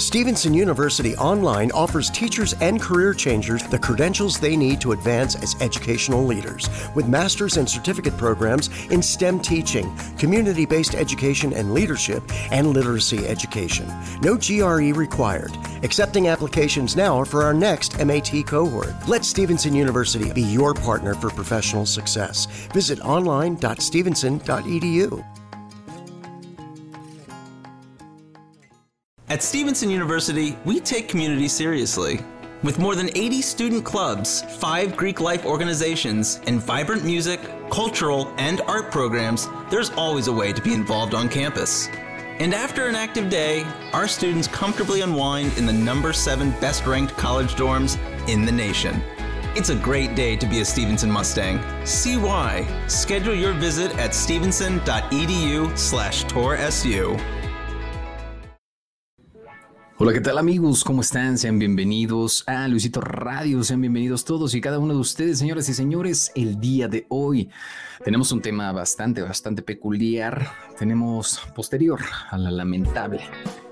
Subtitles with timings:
[0.00, 5.54] Stevenson University Online offers teachers and career changers the credentials they need to advance as
[5.60, 12.22] educational leaders with master's and certificate programs in STEM teaching, community based education and leadership,
[12.50, 13.86] and literacy education.
[14.22, 15.52] No GRE required.
[15.82, 18.94] Accepting applications now for our next MAT cohort.
[19.06, 22.46] Let Stevenson University be your partner for professional success.
[22.72, 25.39] Visit online.stevenson.edu.
[29.30, 32.18] At Stevenson University, we take community seriously.
[32.64, 37.40] With more than 80 student clubs, five Greek life organizations, and vibrant music,
[37.70, 41.86] cultural, and art programs, there's always a way to be involved on campus.
[42.40, 47.16] And after an active day, our students comfortably unwind in the number seven best ranked
[47.16, 49.00] college dorms in the nation.
[49.54, 51.60] It's a great day to be a Stevenson Mustang.
[51.86, 52.66] See why.
[52.88, 57.39] Schedule your visit at stevenson.edu slash toursu.
[60.02, 60.82] Hola, ¿qué tal amigos?
[60.82, 61.36] ¿Cómo están?
[61.36, 63.62] Sean bienvenidos a Luisito Radio.
[63.62, 66.32] Sean bienvenidos todos y cada uno de ustedes, señoras y señores.
[66.34, 67.50] El día de hoy
[68.02, 70.52] tenemos un tema bastante, bastante peculiar.
[70.78, 73.20] Tenemos posterior a la lamentable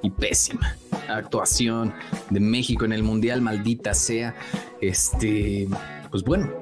[0.02, 0.76] y pésima
[1.08, 1.94] actuación
[2.28, 4.34] de México en el Mundial, maldita sea.
[4.82, 5.66] Este,
[6.10, 6.52] pues bueno,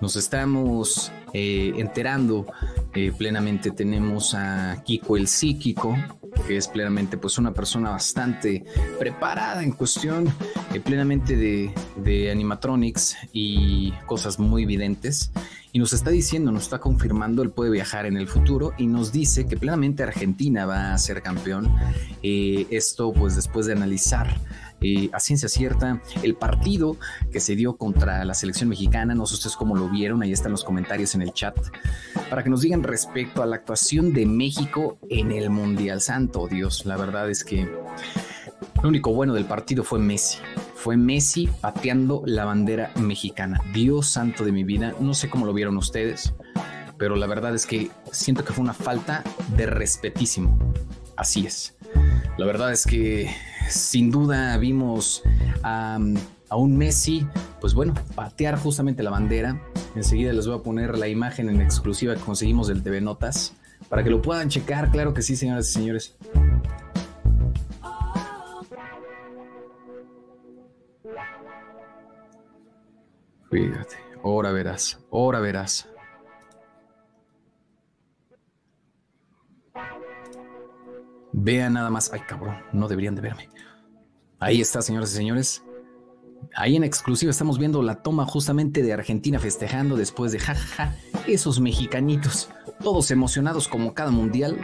[0.00, 2.46] nos estamos eh, enterando
[2.94, 3.70] eh, plenamente.
[3.70, 5.96] Tenemos a Kiko el Psíquico,
[6.46, 8.64] que es plenamente pues una persona bastante
[8.98, 10.32] preparada en cuestión
[10.74, 15.30] eh, plenamente de, animatronics y cosas muy evidentes
[15.72, 19.10] y nos está diciendo, nos está confirmando, él puede viajar en el futuro y nos
[19.10, 21.74] dice que plenamente Argentina va a ser campeón.
[22.22, 24.36] Esto pues después de analizar
[24.82, 26.96] eh, a ciencia cierta el partido
[27.30, 29.14] que se dio contra la selección mexicana.
[29.14, 31.56] No sé ustedes cómo lo vieron, ahí están los comentarios en el chat,
[32.28, 36.48] para que nos digan respecto a la actuación de México en el Mundial Santo.
[36.48, 37.68] Dios, la verdad es que
[38.82, 40.38] lo único bueno del partido fue Messi.
[40.74, 43.60] Fue Messi pateando la bandera mexicana.
[43.72, 46.34] Dios santo de mi vida, no sé cómo lo vieron ustedes,
[46.98, 49.22] pero la verdad es que siento que fue una falta
[49.56, 50.58] de respetísimo.
[51.16, 51.76] Así es.
[52.38, 53.30] La verdad es que
[53.72, 55.22] sin duda vimos
[55.62, 55.98] a,
[56.50, 57.26] un Messi,
[57.60, 59.60] pues bueno, patear justamente la bandera.
[59.94, 63.54] Enseguida les voy a poner la imagen en exclusiva que conseguimos del TV Notas
[63.88, 64.90] para que lo puedan checar.
[64.90, 66.16] Claro que sí, señoras y señores.
[73.50, 75.88] Fíjate, ahora verás, ahora verás.
[81.32, 82.12] Vean nada más.
[82.12, 83.48] Ay, cabrón, no deberían de verme.
[84.38, 85.62] Ahí está, señoras y señores.
[86.54, 91.60] Ahí en exclusiva estamos viendo la toma justamente de Argentina festejando después de jajaja, esos
[91.60, 92.50] mexicanitos,
[92.82, 94.58] todos emocionados como cada mundial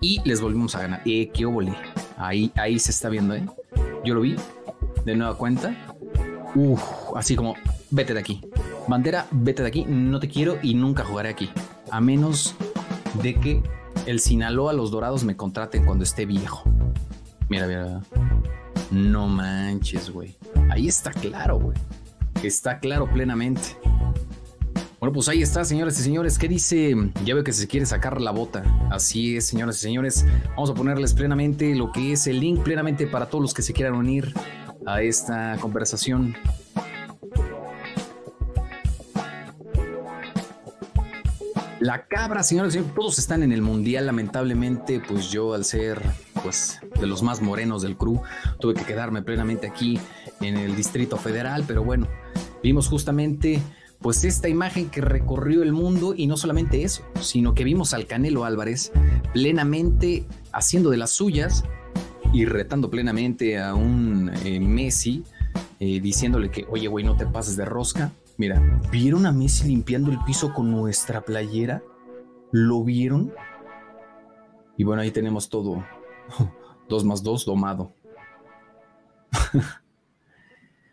[0.00, 1.02] y les volvimos a ganar.
[1.06, 1.74] Eh, qué óvole.
[2.18, 3.46] Ahí, ahí se está viendo, ¿eh?
[4.04, 4.36] Yo lo vi
[5.04, 5.74] de nueva cuenta.
[6.54, 6.82] Uf,
[7.16, 7.54] así como,
[7.90, 8.42] vete de aquí.
[8.86, 11.50] Bandera, vete de aquí, no te quiero y nunca jugaré aquí.
[11.90, 12.54] A menos
[13.22, 13.62] de que
[14.06, 16.64] el Sinaloa, los Dorados me contraten cuando esté viejo.
[17.48, 18.00] Mira, mira.
[18.90, 20.36] No manches, güey.
[20.70, 21.76] Ahí está claro, güey.
[22.42, 23.76] Está claro plenamente.
[25.00, 26.38] Bueno, pues ahí está, señoras y señores.
[26.38, 26.94] ¿Qué dice?
[27.24, 28.62] Ya veo que se quiere sacar la bota.
[28.90, 30.24] Así es, señoras y señores.
[30.50, 33.72] Vamos a ponerles plenamente lo que es el link, plenamente para todos los que se
[33.72, 34.32] quieran unir
[34.86, 36.34] a esta conversación.
[41.84, 46.00] La cabra, señores y señores, todos están en el mundial, lamentablemente, pues yo al ser
[46.42, 48.22] pues de los más morenos del crew,
[48.58, 50.00] tuve que quedarme plenamente aquí
[50.40, 52.08] en el Distrito Federal, pero bueno,
[52.62, 53.60] vimos justamente
[53.98, 58.06] pues esta imagen que recorrió el mundo y no solamente eso, sino que vimos al
[58.06, 58.90] Canelo Álvarez
[59.34, 61.64] plenamente haciendo de las suyas
[62.32, 65.22] y retando plenamente a un eh, Messi,
[65.80, 68.10] eh, diciéndole que, oye, güey, no te pases de rosca.
[68.36, 71.82] Mira, ¿vieron a Messi limpiando el piso con nuestra playera?
[72.50, 73.32] ¿Lo vieron?
[74.76, 75.84] Y bueno, ahí tenemos todo.
[76.88, 77.94] Dos más dos, domado.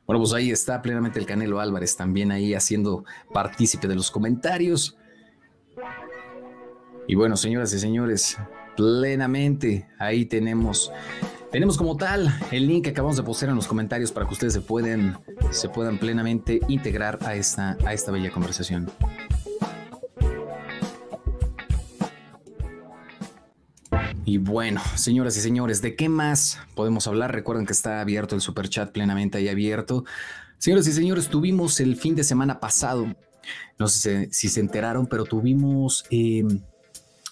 [0.08, 4.98] bueno, pues ahí está plenamente el Canelo Álvarez también ahí haciendo partícipe de los comentarios.
[7.08, 8.38] Y bueno, señoras y señores,
[8.78, 10.92] plenamente ahí tenemos
[11.52, 14.54] tenemos como tal el link que acabamos de postear en los comentarios para que ustedes
[14.54, 15.20] se puedan,
[15.52, 18.90] se puedan plenamente integrar a esta, a esta bella conversación.
[24.24, 27.34] Y bueno, señoras y señores, ¿de qué más podemos hablar?
[27.34, 30.06] Recuerden que está abierto el super chat plenamente ahí abierto.
[30.58, 33.14] Señoras y señores, tuvimos el fin de semana pasado,
[33.78, 36.46] no sé si se enteraron, pero tuvimos eh,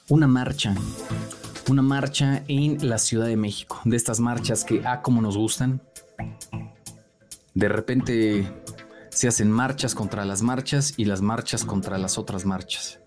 [0.09, 0.75] una marcha
[1.69, 5.81] una marcha en la Ciudad de México, de estas marchas que, ah, como nos gustan.
[7.53, 8.51] De repente
[9.09, 12.99] se hacen marchas contra las marchas y las marchas contra las otras marchas.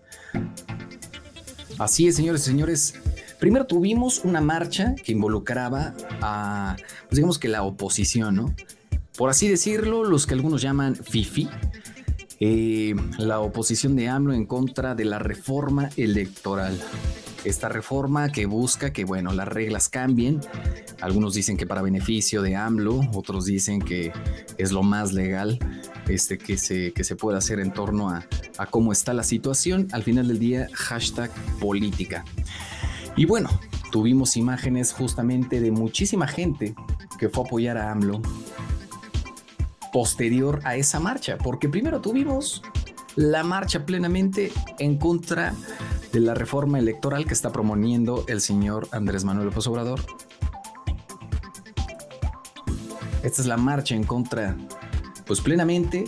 [1.79, 2.93] Así es, señores y señores.
[3.39, 6.75] Primero tuvimos una marcha que involucraba a,
[7.09, 8.55] pues digamos que la oposición, ¿no?
[9.17, 11.49] Por así decirlo, los que algunos llaman FIFI,
[12.39, 16.79] eh, la oposición de AMLO en contra de la reforma electoral.
[17.43, 20.39] Esta reforma que busca que, bueno, las reglas cambien.
[21.01, 24.13] Algunos dicen que para beneficio de AMLO, otros dicen que
[24.57, 25.59] es lo más legal
[26.07, 28.25] este, que, se, que se puede hacer en torno a,
[28.57, 29.87] a cómo está la situación.
[29.91, 31.29] Al final del día, hashtag
[31.59, 32.23] política.
[33.15, 33.49] Y bueno,
[33.91, 36.73] tuvimos imágenes justamente de muchísima gente
[37.19, 38.21] que fue a apoyar a AMLO
[39.93, 42.63] posterior a esa marcha, porque primero tuvimos
[43.15, 45.53] la marcha plenamente en contra
[46.11, 49.99] de la reforma electoral que está promoviendo el señor Andrés Manuel López Obrador.
[53.23, 54.57] Esta es la marcha en contra,
[55.25, 56.05] pues plenamente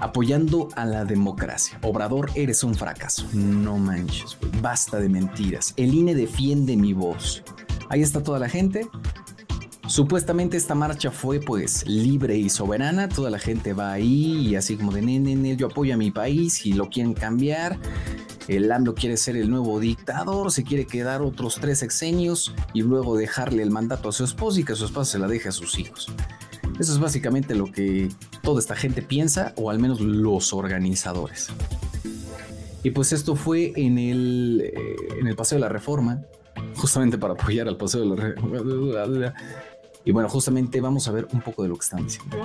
[0.00, 1.78] apoyando a la democracia.
[1.82, 3.24] Obrador, eres un fracaso.
[3.32, 5.74] No manches, basta de mentiras.
[5.76, 7.42] El INE defiende mi voz.
[7.88, 8.88] Ahí está toda la gente.
[9.88, 14.76] Supuestamente esta marcha fue pues libre y soberana, toda la gente va ahí y así
[14.76, 17.78] como de nene, yo apoyo a mi país y lo quieren cambiar.
[18.48, 23.16] El AMLO quiere ser el nuevo dictador, se quiere quedar otros tres sexenios y luego
[23.16, 25.78] dejarle el mandato a su esposa y que su esposa se la deje a sus
[25.78, 26.12] hijos.
[26.78, 28.08] Eso es básicamente lo que
[28.42, 31.48] toda esta gente piensa, o al menos los organizadores.
[32.82, 36.22] Y pues esto fue en el, eh, en el Paseo de la Reforma,
[36.76, 39.34] justamente para apoyar al Paseo de la Reforma.
[40.04, 42.36] Y bueno, justamente vamos a ver un poco de lo que están diciendo.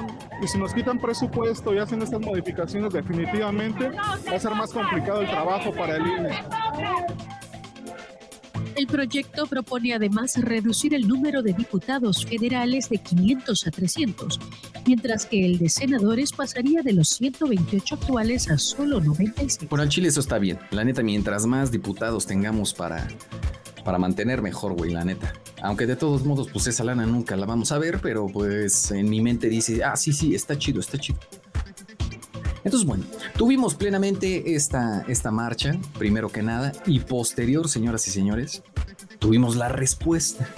[0.42, 5.22] Y si nos quitan presupuesto y hacen estas modificaciones, definitivamente va a ser más complicado
[5.22, 6.30] el trabajo para el INE.
[8.78, 14.40] El proyecto propone además reducir el número de diputados federales de 500 a 300,
[14.86, 19.68] mientras que el de senadores pasaría de los 128 actuales a solo 96.
[19.68, 20.60] Bueno, al Chile eso está bien.
[20.70, 23.08] La neta, mientras más diputados tengamos para,
[23.88, 25.32] para mantener mejor, güey, la neta.
[25.62, 29.10] Aunque de todos modos, pues esa lana nunca la vamos a ver, pero pues en
[29.10, 31.18] mi mente dice, ah, sí, sí, está chido, está chido.
[32.66, 33.06] Entonces, bueno,
[33.38, 38.62] tuvimos plenamente esta, esta marcha, primero que nada, y posterior, señoras y señores,
[39.20, 40.50] tuvimos la respuesta.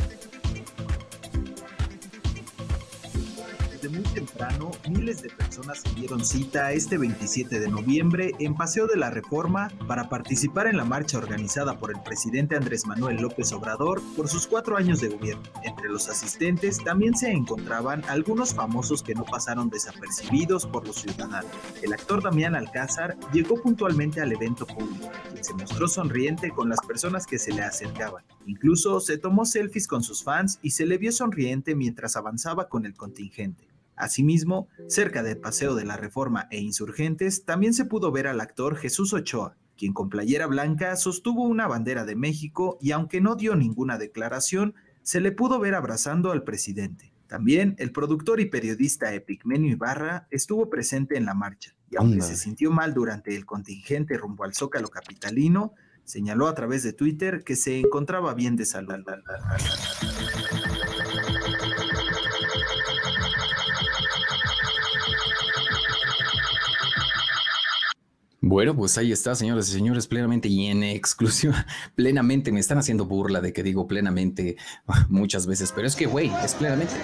[4.89, 9.71] Miles de personas se dieron cita este 27 de noviembre en Paseo de la Reforma
[9.87, 14.47] para participar en la marcha organizada por el presidente Andrés Manuel López Obrador por sus
[14.47, 15.43] cuatro años de gobierno.
[15.63, 21.51] Entre los asistentes también se encontraban algunos famosos que no pasaron desapercibidos por los ciudadanos.
[21.83, 26.79] El actor Damián Alcázar llegó puntualmente al evento público, quien se mostró sonriente con las
[26.85, 28.23] personas que se le acercaban.
[28.45, 32.85] Incluso se tomó selfies con sus fans y se le vio sonriente mientras avanzaba con
[32.85, 33.69] el contingente.
[33.99, 38.77] Asimismo, cerca del Paseo de la Reforma e Insurgentes también se pudo ver al actor
[38.77, 43.57] Jesús Ochoa, quien con playera blanca sostuvo una bandera de México y aunque no dio
[43.57, 44.73] ninguna declaración,
[45.03, 47.13] se le pudo ver abrazando al presidente.
[47.27, 52.37] También el productor y periodista Epigmenio Ibarra estuvo presente en la marcha y aunque se
[52.37, 55.73] sintió mal durante el contingente rumbo al Zócalo capitalino,
[56.05, 58.95] señaló a través de Twitter que se encontraba bien de salud.
[68.49, 73.05] Bueno, pues ahí está, señoras y señores, plenamente y en exclusiva, plenamente, me están haciendo
[73.05, 74.57] burla de que digo plenamente
[75.07, 76.95] muchas veces, pero es que, güey, es plenamente.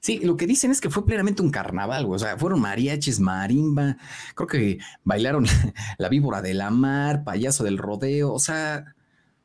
[0.00, 2.16] Sí, lo que dicen es que fue plenamente un carnaval, güey.
[2.16, 3.98] O sea, fueron mariachis, marimba,
[4.34, 5.44] creo que bailaron
[5.98, 8.94] la víbora de la mar, payaso del rodeo, o sea,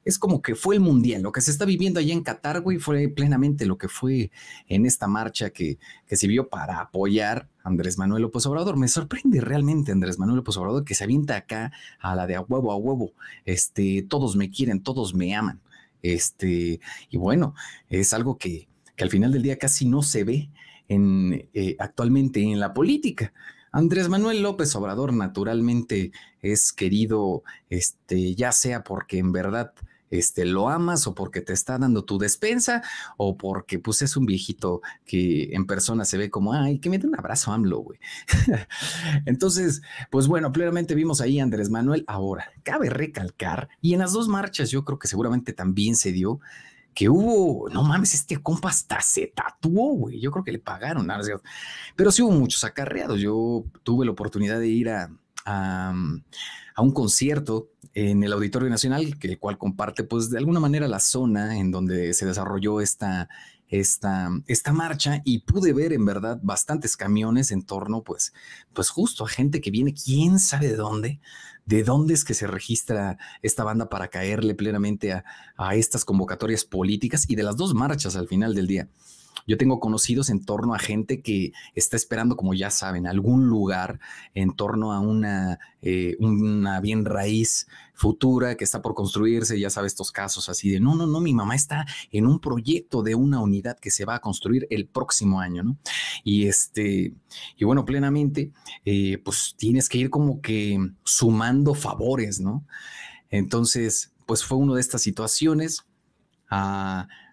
[0.04, 1.22] es como que fue el mundial.
[1.22, 4.32] Lo que se está viviendo allá en Qatar, güey, fue plenamente lo que fue
[4.68, 5.78] en esta marcha que,
[6.08, 8.78] que se vio para apoyar Andrés Manuel López Obrador.
[8.78, 12.42] Me sorprende realmente Andrés Manuel López Obrador que se avienta acá a la de a
[12.42, 13.14] huevo a huevo.
[13.46, 15.62] Este, todos me quieren, todos me aman.
[16.02, 16.80] Este,
[17.10, 17.54] y bueno,
[17.90, 20.50] es algo que, que al final del día casi no se ve
[20.88, 23.34] en, eh, actualmente en la política.
[23.72, 29.74] Andrés Manuel López Obrador naturalmente es querido, este, ya sea porque en verdad
[30.12, 32.84] este, lo amas o porque te está dando tu despensa
[33.18, 37.00] o porque pues es un viejito que en persona se ve como, ay, que me
[37.00, 38.00] dé un abrazo AMLO, güey.
[39.26, 42.04] Entonces, pues bueno, plenamente vimos ahí Andrés Manuel.
[42.08, 46.40] Ahora, cabe recalcar, y en las dos marchas yo creo que seguramente también se dio,
[46.94, 50.20] que hubo, no mames, este compa hasta se tatuó, güey.
[50.20, 51.08] Yo creo que le pagaron,
[51.96, 53.20] pero sí hubo muchos acarreados.
[53.22, 55.10] Yo tuve la oportunidad de ir a,
[55.46, 55.94] a,
[56.78, 61.00] un concierto en el Auditorio Nacional, que el cual comparte, pues, de alguna manera la
[61.00, 63.30] zona en donde se desarrolló esta,
[63.68, 68.34] esta, esta marcha y pude ver en verdad bastantes camiones en torno, pues,
[68.74, 71.20] pues justo a gente que viene, quién sabe de dónde,
[71.66, 75.24] de dónde es que se registra esta banda para caerle plenamente a,
[75.58, 78.90] a estas convocatorias políticas y de las dos marchas al final del día.
[79.48, 84.00] Yo tengo conocidos en torno a gente que está esperando, como ya saben, algún lugar
[84.34, 89.94] en torno a una, eh, una bien raíz futura que está por construirse, ya sabes,
[89.94, 93.40] estos casos así de, no, no, no, mi mamá está en un proyecto de una
[93.40, 95.78] unidad que se va a construir el próximo año, ¿no?
[96.24, 97.14] Y este,
[97.58, 98.52] y bueno, plenamente,
[98.86, 102.66] eh, pues tienes que ir como que sumando favores, ¿no?
[103.30, 105.86] Entonces, pues fue una de estas situaciones.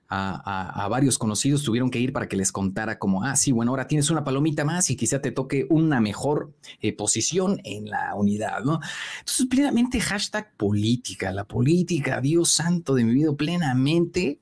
[0.08, 3.86] A varios conocidos tuvieron que ir para que les contara como, ah, sí, bueno, ahora
[3.86, 8.62] tienes una palomita más y quizá te toque una mejor eh, posición en la unidad,
[8.64, 8.80] ¿no?
[9.20, 14.40] Entonces, plenamente hashtag política, la política, Dios santo de mi vida, plenamente,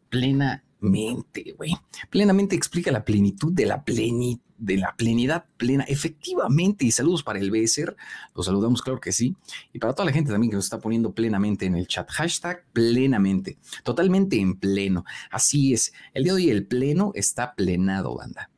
[0.81, 1.77] plenamente, güey,
[2.11, 7.39] plenamente explica la plenitud de la plenitud de la plenidad plena, efectivamente, y saludos para
[7.39, 7.97] el Becer,
[8.35, 9.37] los saludamos, claro que sí,
[9.73, 12.65] y para toda la gente también que nos está poniendo plenamente en el chat, hashtag
[12.73, 18.51] plenamente, totalmente en pleno, así es, el día de hoy el pleno está plenado, banda.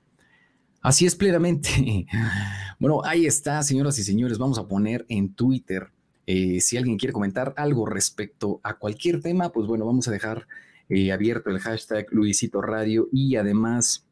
[0.80, 2.06] Así es plenamente.
[2.80, 5.90] Bueno, ahí está, señoras y señores, vamos a poner en Twitter,
[6.28, 10.46] eh, si alguien quiere comentar algo respecto a cualquier tema, pues bueno, vamos a dejar
[10.88, 14.08] eh, abierto el hashtag Luisito Radio y además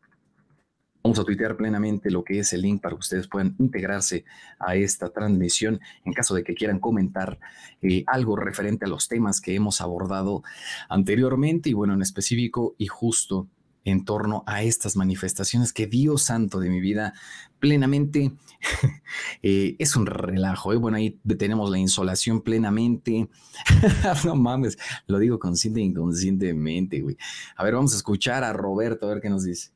[1.07, 4.25] Vamos a tuitear plenamente lo que es el link para que ustedes puedan integrarse
[4.59, 7.39] a esta transmisión en caso de que quieran comentar
[7.81, 10.43] eh, algo referente a los temas que hemos abordado
[10.89, 13.47] anteriormente y bueno, en específico y justo
[13.87, 17.15] en torno a estas manifestaciones que Dios santo de mi vida
[17.59, 18.33] plenamente
[19.43, 20.73] eh, es un relajo.
[20.73, 20.77] ¿eh?
[20.77, 23.29] Bueno, ahí tenemos la insolación plenamente.
[24.25, 24.77] no mames,
[25.07, 27.17] lo digo consciente e inconscientemente, güey.
[27.57, 29.71] A ver, vamos a escuchar a Roberto a ver qué nos dice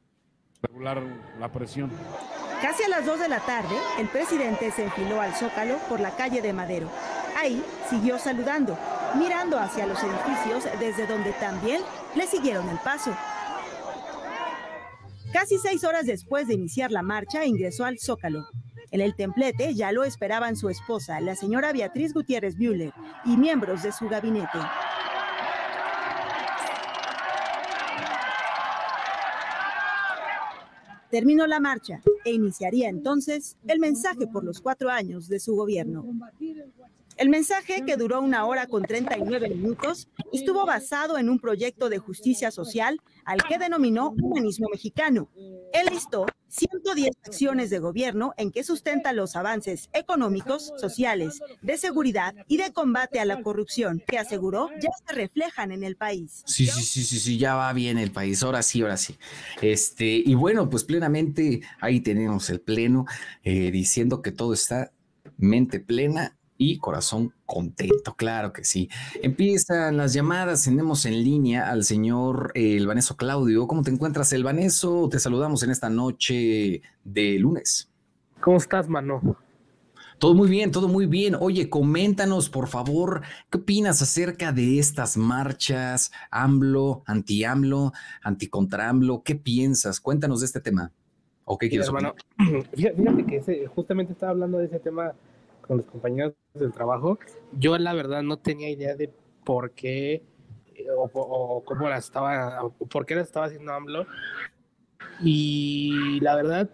[0.62, 1.02] regular
[1.38, 1.90] la presión.
[2.60, 6.10] Casi a las 2 de la tarde, el presidente se enfiló al Zócalo por la
[6.10, 6.90] calle de Madero.
[7.38, 8.76] Ahí siguió saludando,
[9.16, 11.80] mirando hacia los edificios desde donde también
[12.14, 13.16] le siguieron el paso.
[15.32, 18.48] Casi seis horas después de iniciar la marcha, ingresó al Zócalo.
[18.90, 22.92] En el templete ya lo esperaban su esposa, la señora Beatriz Gutiérrez Bühler,
[23.24, 24.58] y miembros de su gabinete.
[31.10, 36.04] Terminó la marcha e iniciaría entonces el mensaje por los cuatro años de su gobierno.
[37.16, 41.98] El mensaje, que duró una hora con 39 minutos, estuvo basado en un proyecto de
[41.98, 45.28] justicia social al que denominó Humanismo Mexicano.
[45.72, 52.34] Él listó 110 acciones de gobierno en que sustenta los avances económicos, sociales, de seguridad
[52.48, 56.42] y de combate a la corrupción, que aseguró ya se reflejan en el país.
[56.46, 59.16] Sí, sí, sí, sí, sí, ya va bien el país, ahora sí, ahora sí.
[59.60, 63.06] Este, y bueno, pues plenamente ahí tenemos el pleno
[63.44, 64.92] eh, diciendo que todo está
[65.36, 68.90] mente plena y corazón contento, claro que sí.
[69.22, 73.66] Empiezan las llamadas, tenemos en línea al señor eh, Elvaneso Claudio.
[73.66, 75.08] ¿Cómo te encuentras, Elvaneso?
[75.08, 77.90] Te saludamos en esta noche de lunes.
[78.42, 79.38] ¿Cómo estás, mano?
[80.18, 81.34] Todo muy bien, todo muy bien.
[81.40, 89.22] Oye, coméntanos, por favor, ¿qué opinas acerca de estas marchas AMLO, anti-AMLO, anti-contra-AMLO?
[89.22, 89.98] ¿Qué piensas?
[89.98, 90.92] Cuéntanos de este tema.
[91.46, 92.14] ¿O qué quieres hermano,
[92.74, 95.14] fíjate que justamente estaba hablando de ese tema
[95.70, 97.20] con los compañeros del trabajo,
[97.52, 99.08] yo la verdad no tenía idea de
[99.44, 100.24] por qué
[100.74, 104.04] eh, o, cómo la estaba, o por qué la estaba haciendo AMLO.
[105.22, 106.68] Y la verdad,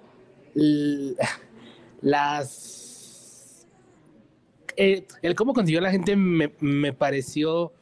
[2.00, 3.66] las...
[4.78, 7.74] Eh, el cómo consiguió la gente me, me pareció...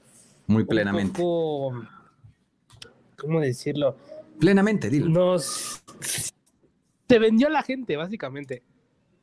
[0.49, 1.23] Muy plenamente.
[1.23, 1.87] ¿Cómo
[3.41, 3.97] decirlo?
[4.41, 5.11] Plenamente, dilo.
[5.11, 5.81] Nos...
[7.09, 8.65] Se vendió la gente, básicamente.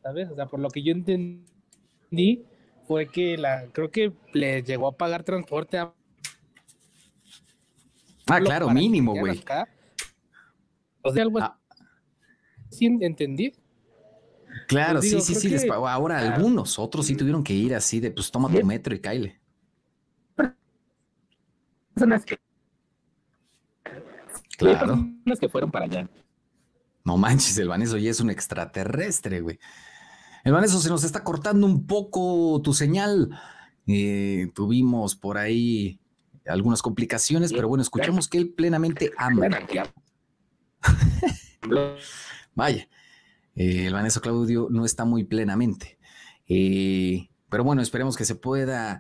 [0.02, 0.32] ¿Sabes?
[0.32, 1.52] O sea, por lo que yo entendí
[2.88, 5.94] fue que la creo que le llegó a pagar transporte a
[8.28, 9.44] Ah, claro, mínimo, güey.
[11.02, 11.60] O sea, algo ah.
[12.80, 13.52] entendí.
[14.68, 15.88] Claro, pues sí, sí, sí, les pagó.
[15.88, 19.42] Ahora algunos, otros sí tuvieron que ir así de, pues toma tu metro y caile.
[21.94, 22.40] Personas que...
[24.58, 24.96] Claro.
[24.96, 26.10] Personas que fueron para allá.
[27.04, 29.60] No manches, el Vaneso ya es un extraterrestre, güey.
[30.46, 33.30] Vaneso, se nos está cortando un poco tu señal.
[33.88, 36.00] Eh, tuvimos por ahí
[36.48, 39.48] algunas complicaciones, pero bueno, escuchamos que él plenamente ama.
[42.56, 42.88] Vaya,
[43.56, 46.00] eh, el Vaneso Claudio no está muy plenamente.
[46.48, 49.00] Eh, pero bueno, esperemos que se pueda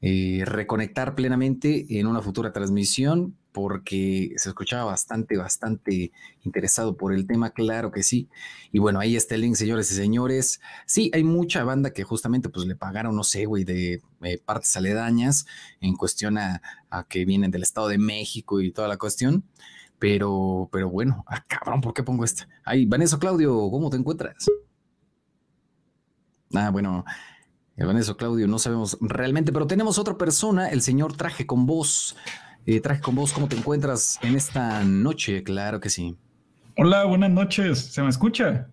[0.00, 6.10] reconectar plenamente en una futura transmisión porque se escuchaba bastante, bastante
[6.42, 8.28] interesado por el tema, claro que sí.
[8.72, 10.60] Y bueno, ahí está el link, señores y señores.
[10.86, 14.76] Sí, hay mucha banda que justamente pues le pagaron, no sé, güey, de eh, partes
[14.76, 15.46] aledañas
[15.80, 16.62] en cuestión a,
[17.08, 19.44] que vienen del Estado de México y toda la cuestión.
[19.98, 22.48] Pero, pero bueno, ah, cabrón, ¿por qué pongo esta?
[22.64, 24.46] Ahí, Vanessa Claudio, ¿cómo te encuentras?
[26.54, 27.04] Ah, bueno,
[27.76, 32.16] Vanessa Claudio, no sabemos realmente, pero tenemos otra persona, el señor Traje con Voz.
[32.64, 35.42] Eh, traje con Voz, ¿cómo te encuentras en esta noche?
[35.42, 36.16] Claro que sí.
[36.76, 37.78] Hola, buenas noches.
[37.78, 38.68] ¿Se me escucha?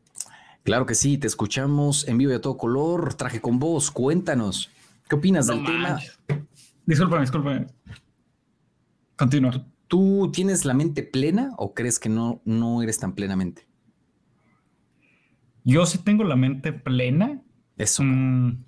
[0.64, 3.16] Claro que sí, te escuchamos en vivo y a todo color.
[3.16, 4.70] Traje con Voz, cuéntanos.
[5.10, 6.00] ¿Qué opinas del tema?
[6.86, 7.66] Disculpa, disculpa.
[9.16, 9.66] Continúa.
[9.88, 13.68] ¿Tú tienes la mente plena o crees que no, no eres tan plenamente?
[15.64, 17.42] Yo sí tengo la mente plena.
[17.76, 18.04] Eso.
[18.04, 18.64] Mm,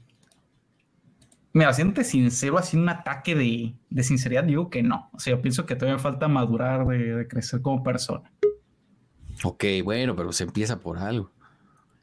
[1.54, 5.10] Mira, siente sincero, así un ataque de, de, sinceridad, digo que no.
[5.14, 8.32] O sea, yo pienso que todavía falta madurar, de, crecer como persona.
[9.44, 11.30] Ok, bueno, pero se empieza por algo.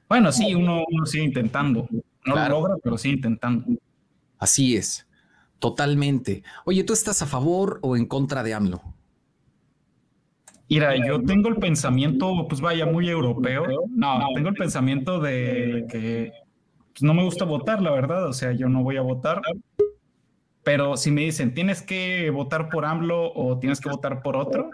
[0.09, 1.89] Bueno, sí, uno, sigue intentando.
[2.27, 3.65] No lo logra, pero sigue intentando.
[4.39, 5.07] Así es,
[5.59, 6.43] totalmente.
[6.65, 8.83] Oye, ¿tú estás a favor o en contra de AMLO?
[10.69, 13.65] Mira, yo tengo el pensamiento, pues vaya, muy europeo.
[13.89, 16.33] No, tengo el pensamiento de que
[16.99, 19.41] pues, no me gusta votar, la verdad, o sea, yo no voy a votar.
[20.65, 24.71] Pero si me dicen, tienes que votar por AMLO o tienes que votar por otro,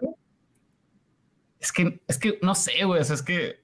[1.61, 3.57] es que, es que no sé, güey, es que,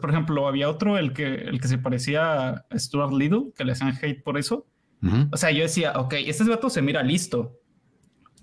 [0.00, 3.72] por ejemplo, había otro, el que, el que se parecía a Stuart Little, que le
[3.72, 4.66] hacían hate por eso.
[5.30, 7.60] O sea, yo decía, ok, este vato se mira listo,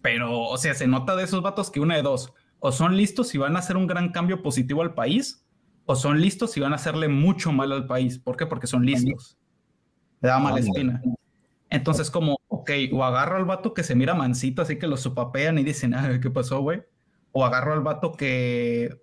[0.04, 3.34] pero, o sea, se nota de esos vatos que una de dos, o son listos
[3.34, 5.44] y van a hacer un gran cambio positivo al país,
[5.86, 8.20] o son listos y van a hacerle mucho mal al país.
[8.20, 8.46] ¿Por qué?
[8.46, 9.40] Porque son listos
[10.22, 11.02] le da mala espina.
[11.70, 15.58] Entonces, como, ok, o agarro al vato que se mira mansito, así que lo supapean
[15.58, 16.84] y dicen, ah, ¿qué pasó, güey?
[17.32, 19.02] O agarro al vato que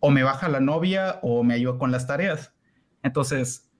[0.00, 2.54] o me baja la novia o me ayuda con las tareas.
[3.02, 3.70] Entonces,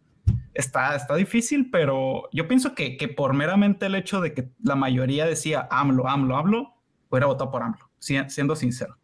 [0.55, 4.77] está, está difícil, pero yo pienso que, que por meramente el hecho de que la
[4.77, 6.75] mayoría decía AMLO, AMLO, AMLO,
[7.09, 8.99] hubiera votado por AMLO, siendo sincero.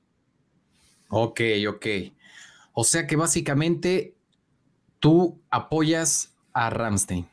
[1.09, 1.87] Ok, ok.
[2.73, 4.17] O sea que básicamente
[5.01, 7.27] tú apoyas a Ramstein.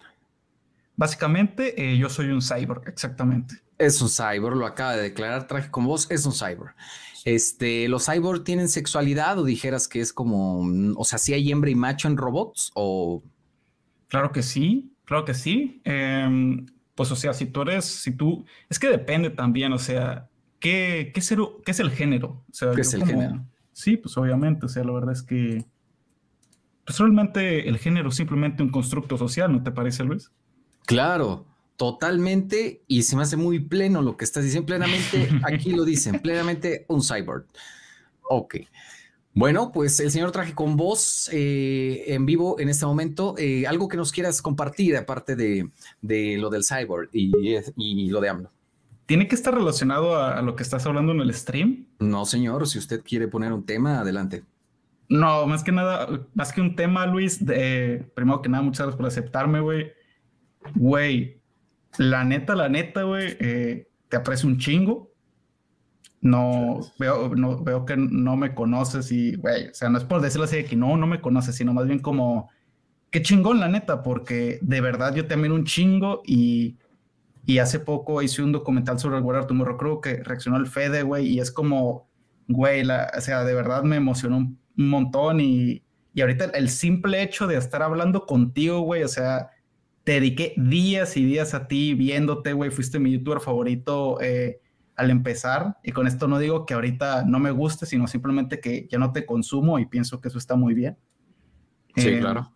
[0.98, 3.56] Básicamente, eh, yo soy un cyborg, exactamente.
[3.78, 6.74] Es un cyborg, lo acaba de declarar, traje con vos, es un cyborg.
[7.26, 10.62] Este, ¿los cyborg tienen sexualidad o dijeras que es como,
[10.96, 13.24] o sea, si hay hembra y macho en robots o...?
[14.08, 15.82] Claro que sí, claro que sí.
[15.84, 20.30] Em, pues, o sea, si tú eres, si tú, es que depende también, o sea,
[20.60, 22.46] ¿qué, qué, es, qué es el género?
[22.76, 23.44] ¿Qué es el género?
[23.74, 25.66] Sí, pues obviamente, o sea, la verdad es que,
[26.86, 30.32] pues realmente el género es simplemente un constructo social, ¿no te parece, Luis?
[30.86, 31.46] Claro,
[31.78, 32.84] totalmente.
[32.88, 34.66] Y se me hace muy pleno lo que estás diciendo.
[34.66, 37.46] Plenamente, aquí lo dicen, plenamente un cyborg.
[38.30, 38.56] Ok.
[39.34, 43.36] Bueno, pues el señor traje con voz eh, en vivo en este momento.
[43.38, 45.70] Eh, algo que nos quieras compartir aparte de,
[46.38, 47.34] lo del cyborg y,
[47.76, 48.52] y, lo de AMLO.
[49.06, 51.86] ¿Tiene que estar relacionado a, lo que estás hablando en el stream?
[52.00, 52.66] No, señor.
[52.66, 54.44] Si usted quiere poner un tema, adelante.
[55.10, 57.46] No, más que nada, más que un tema, Luis.
[57.46, 59.92] De, primero que nada, muchas gracias por aceptarme, güey.
[60.74, 61.42] Güey,
[61.98, 65.12] la neta, la neta, güey, eh, te aprecio un chingo.
[66.22, 70.22] No veo, no veo que no me conoces y, güey, o sea, no es por
[70.22, 72.50] decirlo así de que no, no me conoces, sino más bien como,
[73.12, 76.78] qué chingón, la neta, porque de verdad yo te admiro un chingo y,
[77.46, 81.04] y hace poco hice un documental sobre el Guarda Tumor, creo que reaccionó el Fede,
[81.04, 82.10] güey, y es como,
[82.48, 85.84] güey, la, o sea, de verdad me emocionó un, montón y,
[86.16, 89.52] y ahorita el simple hecho de estar hablando contigo, güey, o sea,
[90.06, 94.62] te dediqué días y días a ti viéndote, güey, fuiste mi youtuber favorito eh,
[94.96, 95.78] al empezar.
[95.84, 99.12] Y con esto no digo que ahorita no me guste, sino simplemente que ya no
[99.12, 100.96] te consumo y pienso que eso está muy bien.
[101.96, 102.54] Sí, eh, claro.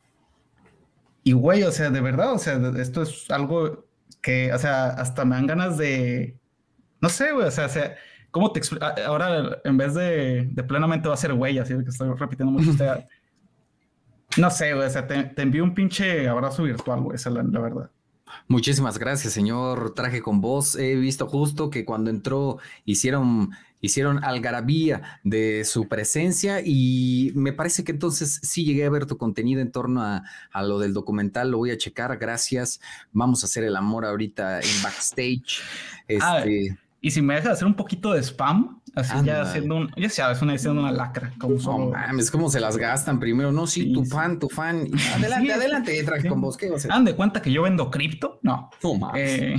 [1.23, 3.87] Y, güey, o sea, de verdad, o sea, esto es algo
[4.21, 6.37] que, o sea, hasta me dan ganas de,
[7.01, 7.95] no sé, güey, o sea, o sea
[8.29, 8.61] ¿cómo te
[9.07, 12.69] Ahora, en vez de, de, plenamente va a ser güey, así que estoy repitiendo mucho.
[12.69, 13.05] usted.
[14.39, 17.59] No sé, güey, o sea, te, envío un pinche abrazo virtual, güey, esa es la,
[17.59, 17.91] verdad.
[18.47, 20.77] Muchísimas gracias, señor Traje con Voz.
[20.77, 27.83] He visto justo que cuando entró hicieron, hicieron algarabía de su presencia y me parece
[27.83, 30.23] que entonces sí llegué a ver tu contenido en torno a,
[30.63, 31.51] lo del documental.
[31.51, 32.17] Lo voy a checar.
[32.17, 32.79] Gracias.
[33.11, 35.61] Vamos a hacer el amor ahorita en backstage.
[36.21, 36.77] Ah, este...
[37.01, 40.41] Y si me deja hacer un poquito de spam, así ya haciendo un, ya sabes,
[40.41, 41.55] una haciendo una lacra, como.
[41.55, 44.87] No mames, cómo se las gastan primero, no, sí, tu fan, tu fan.
[45.15, 48.39] Adelante, adelante, traje con vos, ¿qué ¿Han de cuenta que yo vendo cripto?
[48.43, 48.69] No.
[48.83, 49.41] No mames.
[49.41, 49.55] Eh,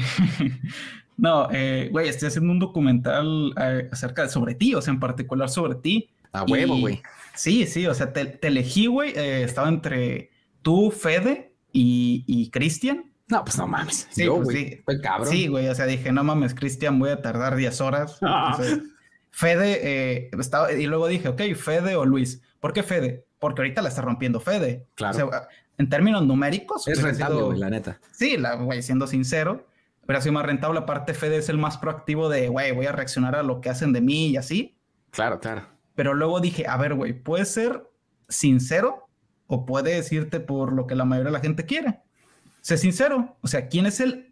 [1.16, 5.00] no, eh, güey, estoy haciendo un documental eh, acerca de sobre ti, o sea, en
[5.00, 6.10] particular sobre ti.
[6.32, 7.02] A huevo, güey.
[7.34, 10.30] Sí, sí, o sea, te, elegí, güey, estaba entre
[10.62, 14.08] tú, Fede y, y Cristian no, pues no mames.
[14.10, 14.80] Sí, pues sí.
[14.84, 15.28] Fue cabrón.
[15.28, 15.68] Sí, güey.
[15.68, 18.18] O sea, dije, no mames, Cristian, voy a tardar 10 horas.
[18.22, 18.58] Ah.
[19.30, 22.42] Fede, eh, estaba, y luego dije, ok, Fede o Luis.
[22.58, 23.26] ¿Por qué Fede?
[23.38, 24.86] Porque ahorita la está rompiendo Fede.
[24.94, 25.26] Claro.
[25.26, 26.86] O sea, en términos numéricos.
[26.88, 28.00] Es rentable, güey, la neta.
[28.12, 29.66] Sí, la, güey, siendo sincero.
[30.06, 30.80] Pero sido más rentable.
[30.80, 33.92] Aparte, Fede es el más proactivo de, güey, voy a reaccionar a lo que hacen
[33.92, 34.76] de mí y así.
[35.10, 35.66] Claro, claro.
[35.94, 37.88] Pero luego dije, a ver, güey, puede ser
[38.28, 39.08] sincero
[39.46, 42.00] o puede decirte por lo que la mayoría de la gente quiere
[42.60, 44.29] sé sincero, o sea, ¿quién es el...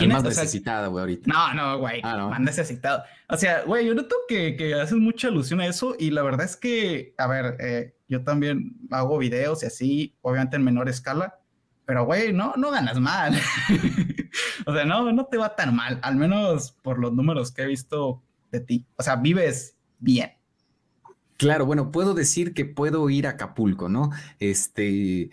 [0.00, 1.30] ¿Quién más necesitado, güey, ahorita?
[1.32, 3.04] No, no, güey, ah, más necesitado.
[3.28, 6.46] O sea, güey, yo noto que, que haces mucha alusión a eso y la verdad
[6.46, 11.38] es que, a ver, eh, yo también hago videos y así, obviamente en menor escala,
[11.84, 13.34] pero güey, no, no ganas mal.
[14.66, 17.66] o sea, no, no te va tan mal, al menos por los números que he
[17.66, 18.86] visto de ti.
[18.96, 20.32] O sea, vives bien.
[21.36, 24.10] Claro, bueno, puedo decir que puedo ir a Acapulco, ¿no?
[24.40, 25.30] Este,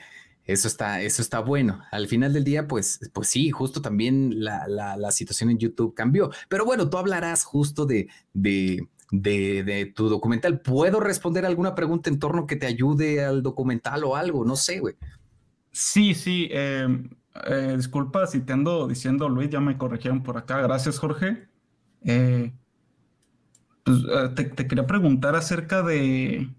[0.48, 1.82] eso está, eso está bueno.
[1.92, 6.32] Al final del día, pues, pues sí, justo también la, la, situación en YouTube cambió.
[6.48, 10.62] Pero bueno, tú hablarás justo de, de, de, tu documental.
[10.62, 14.46] ¿Puedo responder alguna pregunta en torno que te ayude al documental o algo?
[14.46, 14.96] No sé, güey.
[15.72, 16.48] Sí, sí.
[16.50, 17.10] Em,
[17.46, 20.62] eh, disculpa si te ando diciendo, Luis, ya me corrigieron por acá.
[20.62, 21.50] Gracias, Jorge.
[22.06, 22.54] Eh,
[23.84, 26.50] pues, eh, te, quería preguntar acerca de,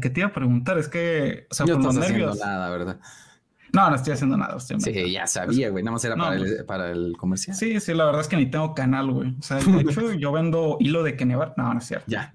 [0.00, 0.78] ¿Qué te iba a preguntar?
[0.78, 2.38] Es que, o sea, por los nervios.
[2.38, 3.00] nada, ¿verdad?
[3.72, 4.58] No, no estoy haciendo nada.
[4.58, 5.84] sí, ya sabía, güey.
[5.84, 7.56] Nada más era pues para, el, comercial.
[7.56, 9.34] Sí, sí, la verdad es que ni tengo canal, güey.
[9.38, 11.54] O sea, de hecho, yo vendo hilo de Kenevar.
[11.56, 12.06] No, no es cierto.
[12.08, 12.34] Ya.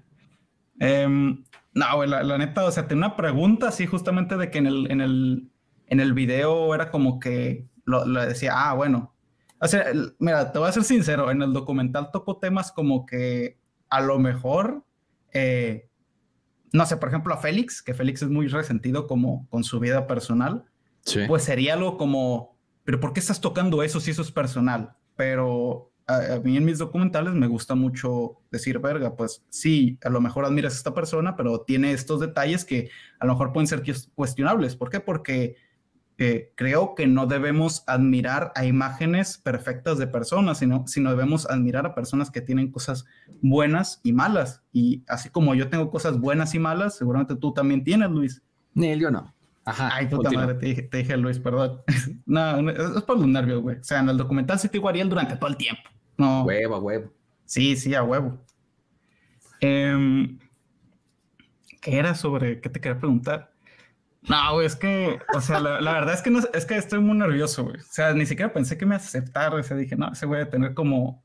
[0.78, 4.66] Em, no, güey, la, neta, o sea, tenía una pregunta así justamente de que en
[4.66, 5.50] el, en el,
[5.88, 9.14] en el video era como que lo, decía, ah, bueno.
[9.60, 9.86] O sea,
[10.18, 13.58] mira, te voy a ser sincero, en el documental toco temas como que
[13.90, 14.84] a lo mejor
[15.32, 15.88] eh,
[16.72, 20.06] no sé, por ejemplo, a Félix, que Félix es muy resentido como con su vida
[20.06, 20.64] personal,
[21.26, 24.94] pues sería algo como, pero ¿por qué estás tocando eso si eso es personal?
[25.16, 30.20] Pero a, mí en mis documentales me gusta mucho decir, verga, pues sí, a lo
[30.20, 33.82] mejor admiras a esta persona, pero tiene estos detalles que a lo mejor pueden ser
[34.14, 34.76] cuestionables.
[34.76, 35.00] ¿Por qué?
[35.00, 35.56] Porque
[36.16, 41.94] creo que no debemos admirar a imágenes perfectas de personas, sino, sino debemos admirar a
[41.94, 43.04] personas que tienen cosas
[43.40, 44.62] buenas y malas.
[44.72, 48.42] Y así como yo tengo cosas buenas y malas, seguramente tú también tienes, Luis.
[48.74, 49.34] Ni yo no.
[49.64, 49.90] Ajá.
[49.92, 51.80] Ay, puta madre, te dije, Luis, perdón.
[52.26, 53.78] no, es por los nervios, güey.
[53.78, 55.82] O sea, en el documental sí te Ariel durante todo el tiempo.
[56.16, 56.44] No.
[56.44, 57.12] Huevo, a huevo.
[57.44, 58.38] Sí, sí, a huevo.
[59.60, 60.38] Em,
[61.80, 63.51] ¿Qué era sobre qué te quería preguntar?
[64.28, 67.16] No, güey, es que, o sea, la, verdad es que no, es que estoy muy
[67.16, 67.76] nervioso, güey.
[67.76, 69.56] O sea, ni siquiera pensé que me aceptara.
[69.56, 71.24] O sea, dije, no, ese güey a tener como,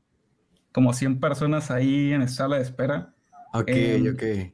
[0.72, 3.14] como 100 personas ahí en sala de espera.
[3.52, 4.52] Ok, em, ok.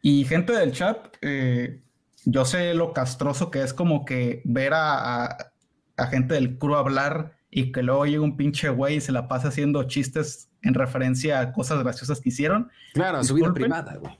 [0.00, 1.82] Y gente del chat, eh,
[2.24, 5.52] yo sé lo castroso que es como que ver a,
[5.96, 9.28] a, gente del crew hablar y que luego llega un pinche güey y se la
[9.28, 12.70] pasa haciendo chistes en referencia a cosas graciosas que hicieron.
[12.94, 14.18] Claro, a su vida privada, güey.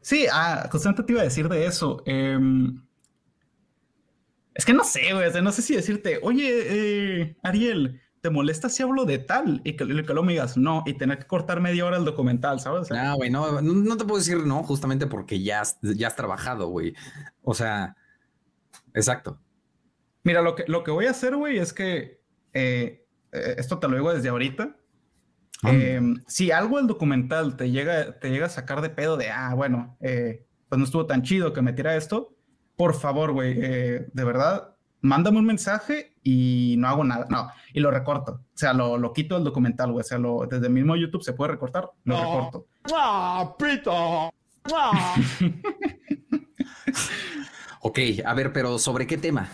[0.00, 2.02] Sí, ah, justamente te iba a decir de eso.
[2.06, 2.38] Eh,
[4.54, 5.30] es que no sé, güey.
[5.42, 6.50] no sé si decirte, oye,
[7.20, 9.60] eh, Ariel, ¿te molesta si hablo de tal?
[9.64, 12.60] Y que, que lo me digas no, y tener que cortar media hora el documental,
[12.60, 12.90] ¿sabes?
[12.90, 16.68] No, güey, no, no, te puedo decir no, justamente porque ya has, ya has trabajado,
[16.68, 16.94] güey.
[17.42, 17.96] O sea,
[18.94, 19.40] exacto.
[20.22, 22.20] Mira, lo que, lo que voy a hacer, güey, es que
[22.52, 24.76] eh, eh, esto te lo digo desde ahorita.
[26.26, 29.96] Si algo el documental te llega, te llega a sacar de pedo de, ah, bueno,
[30.00, 32.36] pues no estuvo tan chido que me tira esto,
[32.82, 37.26] por favor, güey, eh, de verdad, mándame un mensaje y no hago nada.
[37.30, 38.32] No, y lo recorto.
[38.32, 40.00] O sea, lo, lo quito del documental, güey.
[40.00, 42.66] O sea, lo, desde el mismo YouTube se puede recortar, lo recorto.
[42.92, 44.34] ¡Ah, pito!
[44.74, 45.14] ¡Ah!
[47.82, 49.48] ok, a ver, pero ¿sobre qué tema?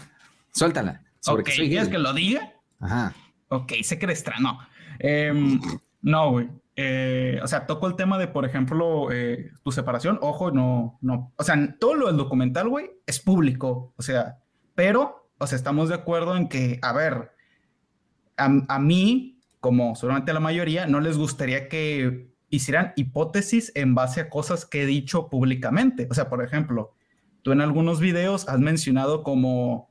[0.55, 1.03] Suéltala.
[1.21, 2.55] ¿Sobre ok, ¿quieres que lo diga?
[2.81, 3.13] Ajá.
[3.49, 4.59] Ok, sé que eres no.
[5.01, 5.61] Em,
[6.01, 6.49] no, güey.
[6.81, 10.17] Eh, o sea, toco el tema de, por ejemplo, eh, tu separación.
[10.23, 11.33] Ojo, no, no.
[11.37, 13.93] O sea, todo lo del documental, güey, es público.
[13.97, 14.39] O sea,
[14.77, 17.33] pero, o sea, estamos de acuerdo en que, a ver,
[18.37, 24.21] a, mí, como seguramente a la mayoría, no les gustaría que hicieran hipótesis en base
[24.21, 26.07] a cosas que he dicho públicamente.
[26.09, 26.95] O sea, por ejemplo,
[27.43, 29.91] tú en algunos videos has mencionado como,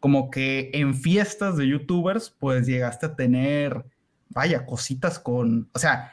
[0.00, 3.86] como que en fiestas de youtubers, pues llegaste a tener
[4.34, 6.12] vaya, cositas con, o sea,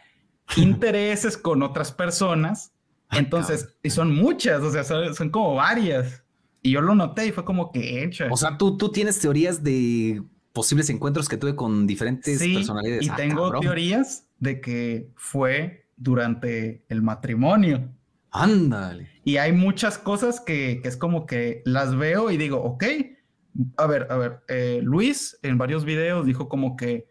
[0.56, 2.74] intereses con otras personas.
[3.12, 6.24] Entonces, y son muchas, o sea, son, como varias.
[6.62, 8.28] Y yo lo noté y fue como que hecha.
[8.32, 13.06] O sea, tú, tú tienes teorías de posibles encuentros que tuve con diferentes sí, personalidades.
[13.06, 17.90] Y ah, tengo teorías de que fue durante el matrimonio.
[18.32, 19.10] Ándale.
[19.26, 22.86] Y hay muchas cosas que, que, es como que las veo y digo, ok,
[23.78, 27.08] a ver, a ver, eh, Luis en varios videos dijo como que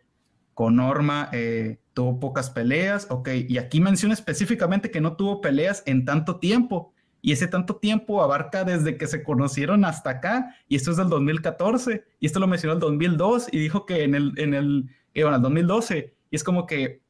[0.61, 5.83] con Norma eh, tuvo pocas peleas, ok, y aquí menciona específicamente que no tuvo peleas
[5.87, 6.93] en tanto tiempo,
[7.23, 11.09] y ese tanto tiempo abarca desde que se conocieron hasta acá, y esto es del
[11.09, 15.23] 2014, y esto lo mencionó el 2002, y dijo que en el, en el, eh,
[15.23, 17.01] bueno, el 2012, y es como que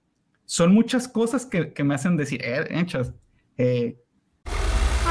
[0.44, 3.14] son muchas cosas que, que me hacen decir, eh, hechas,
[3.58, 3.98] eh,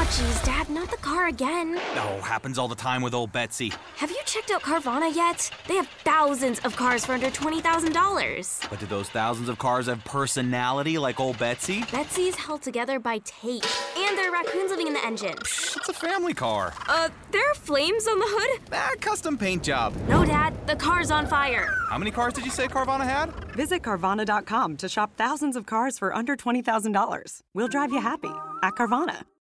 [0.02, 1.76] Oh, geez, Dad, not the car again.
[1.76, 3.70] Oh, happens all the time with old Betsy.
[3.96, 5.50] Have you checked out Carvana yet?
[5.68, 8.70] They have thousands of cars for under $20,000.
[8.70, 11.84] But do those thousands of cars have personality like old Betsy?
[11.92, 13.62] Betsy's held together by tape.
[13.98, 15.34] And there are raccoons living in the engine.
[15.34, 16.72] Psh, it's a family car.
[16.88, 18.60] Uh, there are flames on the hood?
[18.72, 19.94] Ah, custom paint job.
[20.08, 21.68] No, Dad, the car's on fire.
[21.90, 23.34] How many cars did you say Carvana had?
[23.54, 27.40] Visit Carvana.com to shop thousands of cars for under $20,000.
[27.52, 28.32] We'll drive you happy
[28.62, 29.24] at Carvana.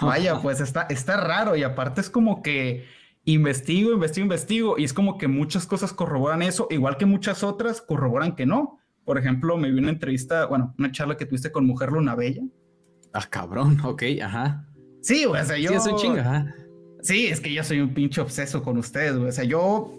[0.00, 2.86] Vaya, pues está, está raro y aparte es como que
[3.24, 7.80] investigo, investigo, investigo y es como que muchas cosas corroboran eso, igual que muchas otras
[7.80, 8.78] corroboran que no.
[9.04, 12.42] Por ejemplo, me vi una entrevista, bueno, una charla que tuviste con Mujer Luna Bella.
[13.12, 14.66] Ah, cabrón, ok, ajá.
[15.00, 15.70] Sí, o sea, yo...
[15.80, 16.54] Sí, es chinga, ajá.
[17.00, 19.28] Sí, es que yo soy un pinche obseso con ustedes, güey.
[19.28, 19.92] O sea, yo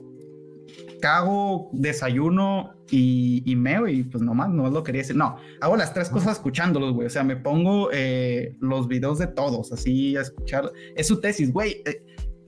[0.99, 5.15] cago, desayuno y, y meo y pues nomás, no lo quería decir.
[5.15, 7.07] No, hago las tres cosas escuchándolos, güey.
[7.07, 10.71] O sea, me pongo eh, los videos de todos, así a escuchar.
[10.95, 11.81] Es su tesis, güey.
[11.85, 12.03] Eh,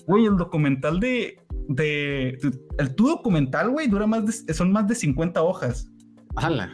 [0.08, 2.38] güey, el documental de, de,
[2.78, 5.90] El tu documental, güey, dura más de, son más de 50 hojas.
[6.36, 6.72] ¡Hala!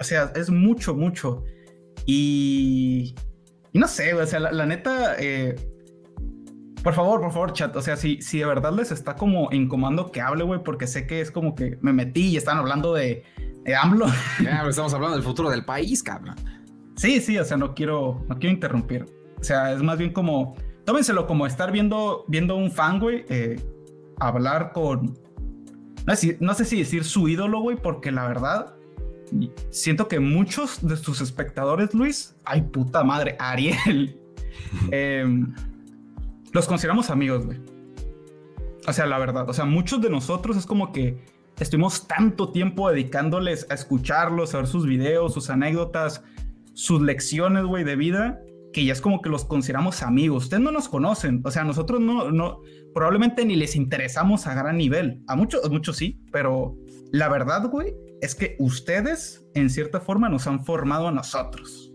[0.00, 1.44] O sea, es mucho, mucho.
[2.06, 3.14] Y...
[3.70, 5.16] Y no sé, o sea, la, la neta...
[5.18, 5.54] Eh,
[6.82, 7.74] por favor, por favor, chat.
[7.76, 11.06] O sea, si, si de verdad les está como incomando que hable, güey, porque sé
[11.06, 13.24] que es como que me metí y están hablando de,
[13.64, 14.06] de AMLO.
[14.42, 16.36] Ya, estamos hablando del futuro del país, cabrón.
[16.96, 19.06] Sí, sí, o sea, no quiero, no quiero interrumpir.
[19.40, 23.60] O sea, es más bien como, tómenselo como estar viendo, viendo un fan, güey, eh,
[24.18, 25.16] hablar con,
[26.06, 28.74] no sé, no sé si decir su ídolo, güey, porque la verdad,
[29.70, 34.18] siento que muchos de sus espectadores, Luis, ay puta madre, Ariel,
[34.90, 35.24] eh,
[36.52, 37.58] los consideramos amigos, güey.
[38.86, 41.18] O sea, la verdad, o sea, muchos de nosotros es como que
[41.58, 46.22] estuvimos tanto tiempo dedicándoles a escucharlos, a ver sus videos, sus anécdotas,
[46.74, 48.40] sus lecciones, güey, de vida,
[48.72, 50.44] que ya es como que los consideramos amigos.
[50.44, 52.60] Ustedes no nos conocen, o sea, nosotros no, no,
[52.94, 55.22] probablemente ni les interesamos a gran nivel.
[55.26, 56.76] A muchos, muchos sí, pero
[57.12, 61.87] la verdad, güey, es que ustedes, en cierta forma, nos han formado a nosotros.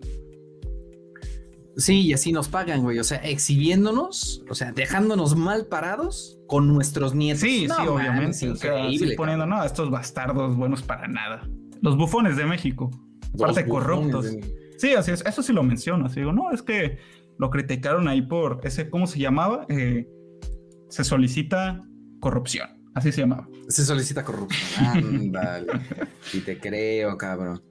[1.75, 2.99] Sí, y así nos pagan, güey.
[2.99, 7.41] O sea, exhibiéndonos, o sea, dejándonos mal parados con nuestros nietos.
[7.41, 8.49] Sí, sí, obviamente.
[8.49, 11.47] o sea, así poniendo, no, estos bastardos buenos para nada.
[11.81, 12.91] Los bufones de México.
[13.33, 14.27] Aparte corruptos.
[14.77, 15.25] Sí, así es.
[15.25, 16.05] Eso sí lo menciono.
[16.05, 16.99] Así digo, no, es que
[17.37, 19.65] lo criticaron ahí por ese, ¿cómo se llamaba?
[19.69, 20.07] Eh,
[20.89, 21.81] se solicita
[22.19, 22.69] corrupción.
[22.93, 23.47] Así se llamaba.
[23.67, 24.85] Se solicita corrupción.
[24.85, 25.73] Ándale.
[26.33, 27.61] y te creo, cabrón.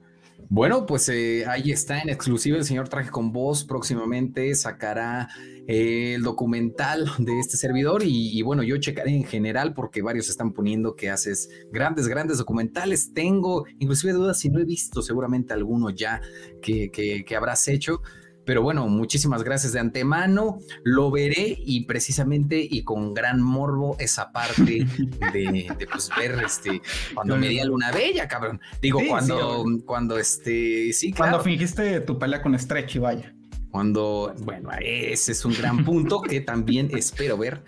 [0.49, 3.63] Bueno, pues eh, ahí está en exclusiva el señor Traje con Voz.
[3.63, 5.29] Próximamente sacará
[5.67, 10.53] eh, el documental de este servidor y, bueno, yo checaré en general porque varios están
[10.53, 13.13] poniendo que haces grandes, grandes documentales.
[13.13, 16.21] Tengo inclusive dudas si no he visto seguramente alguno ya
[16.61, 18.01] que, que habrás hecho.
[18.45, 20.59] Pero bueno, muchísimas gracias de antemano.
[20.83, 24.85] Lo veré y precisamente y con gran morbo esa parte
[25.33, 26.81] de, pues, ver este
[27.13, 28.59] cuando me di a Luna Bella, cabrón.
[28.81, 33.33] Digo, cuando, cuando este, sí, Cuando fingiste tu pelea con Stretch y vaya.
[33.71, 37.63] Cuando, bueno, ese es un gran punto que también espero ver.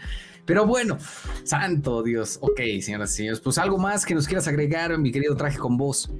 [0.45, 0.97] Pero bueno,
[1.43, 2.37] santo Dios.
[2.41, 5.77] Ok, señoras y señores, pues algo más que nos quieras agregar, mi querido traje con
[5.77, 6.11] vos.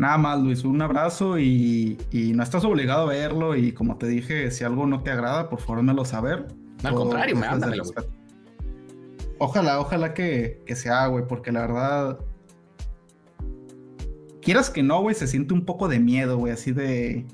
[0.00, 1.98] Nada más, Luis, un abrazo y,
[2.34, 5.60] no estás obligado a verlo y como te dije, si algo no te agrada, por
[5.60, 6.46] favor, lo saber.
[6.82, 7.82] al contrario, me ándale,
[9.36, 12.18] Ojalá, ojalá que, que sea, güey, porque la verdad
[14.40, 17.26] quieras que no, güey, se siente un poco de miedo, güey, así de,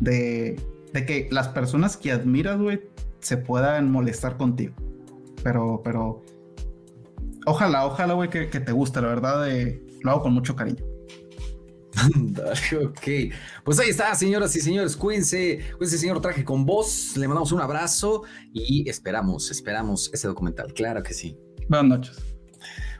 [0.00, 0.60] de,
[0.92, 2.82] de que las personas que admiras, güey,
[3.20, 4.74] se puedan molestar contigo.
[5.44, 6.22] Pero, pero,
[7.46, 10.84] ojalá, ojalá, güey, que, te guste, la verdad, de, lo hago con mucho cariño.
[12.84, 13.32] ok,
[13.64, 17.60] pues ahí está, señoras y señores, cuídense, cuídense, señor Traje con vos, le mandamos un
[17.60, 21.36] abrazo y esperamos, esperamos ese documental, claro que sí.
[21.68, 22.16] Buenas noches.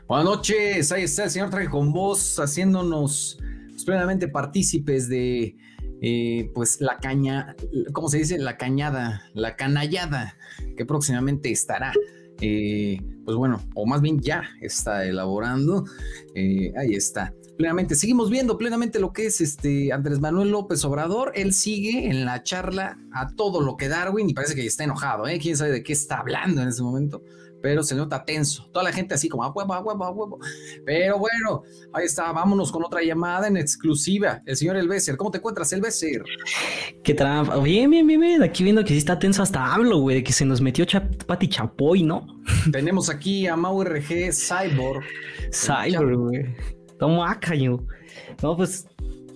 [0.07, 3.37] Buenas noches, ahí está el señor Traje con vos, haciéndonos
[3.85, 5.55] plenamente partícipes de,
[6.01, 7.55] eh, pues, la caña,
[7.91, 8.37] ¿cómo se dice?
[8.37, 10.37] La cañada, la canallada,
[10.77, 11.91] que próximamente estará.
[12.41, 15.85] Eh, pues bueno, o más bien ya está elaborando.
[16.35, 17.95] Eh, ahí está plenamente.
[17.95, 21.33] Seguimos viendo plenamente lo que es este Andrés Manuel López Obrador.
[21.35, 25.27] Él sigue en la charla a todo lo que Darwin y parece que está enojado,
[25.27, 25.39] ¿eh?
[25.39, 27.21] Quién sabe de qué está hablando en ese momento,
[27.61, 28.69] pero se nota tenso.
[28.71, 30.39] Toda la gente así como a huevo, a huevo, a huevo.
[30.85, 32.31] Pero bueno, ahí está.
[32.31, 34.41] Vámonos con otra llamada en exclusiva.
[34.45, 36.23] El señor Elbecer, ¿cómo te encuentras, Elbecer?
[37.03, 37.57] Qué trampa.
[37.57, 38.43] Bien, bien, bien, bien.
[38.43, 40.85] Aquí viendo que sí está tenso hasta hablo, güey, de que se nos metió
[41.27, 42.25] Pati Chapoy, ¿no?
[42.71, 45.03] Tenemos aquí a Mau RG Cyborg.
[45.51, 46.55] Cyborg, güey.
[46.99, 47.25] Tomo
[47.57, 47.79] yo.
[48.41, 48.87] No, pues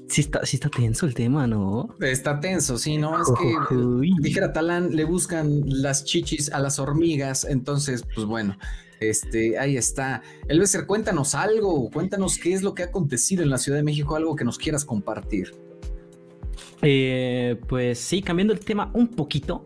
[0.07, 1.95] sí está, sí está tenso el tema, ¿no?
[1.99, 3.21] Está tenso, sí, ¿no?
[3.21, 3.75] Es que,
[4.21, 8.57] dijera Talán, le buscan las chichis a las hormigas, entonces, pues bueno,
[8.99, 10.21] este, ahí está.
[10.47, 14.15] Elveser, cuéntanos algo, cuéntanos qué es lo que ha acontecido en la Ciudad de México,
[14.15, 15.53] algo que nos quieras compartir.
[16.81, 19.65] Eh, pues sí, cambiando el tema un poquito,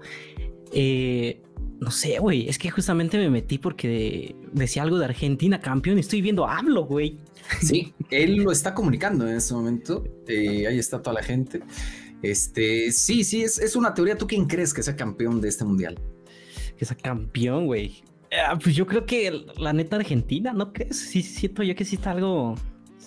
[0.71, 1.41] eh,
[1.79, 6.01] no sé, güey, es que justamente me metí porque decía algo de Argentina campeón y
[6.01, 7.17] estoy viendo hablo, güey.
[7.61, 10.03] Sí, él lo está comunicando en ese momento.
[10.27, 11.61] Eh, ahí está toda la gente.
[12.21, 14.17] Este, sí, sí, es, una teoría.
[14.17, 15.99] ¿Tú quién crees que sea campeón de este mundial?
[16.77, 18.03] Que sea campeón, güey.
[18.31, 20.97] Ah, pues yo creo que la neta Argentina, ¿no crees?
[20.97, 22.55] Sí, siento yo que sí está algo,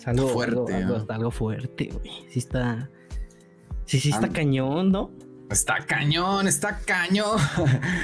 [0.05, 0.73] algo fuerte.
[1.09, 2.11] Algo, fuerte, güey.
[2.29, 2.89] Sí está.
[3.85, 5.11] Sí, sí está cañón, ¿no?
[5.49, 7.37] Está cañón, está cañón.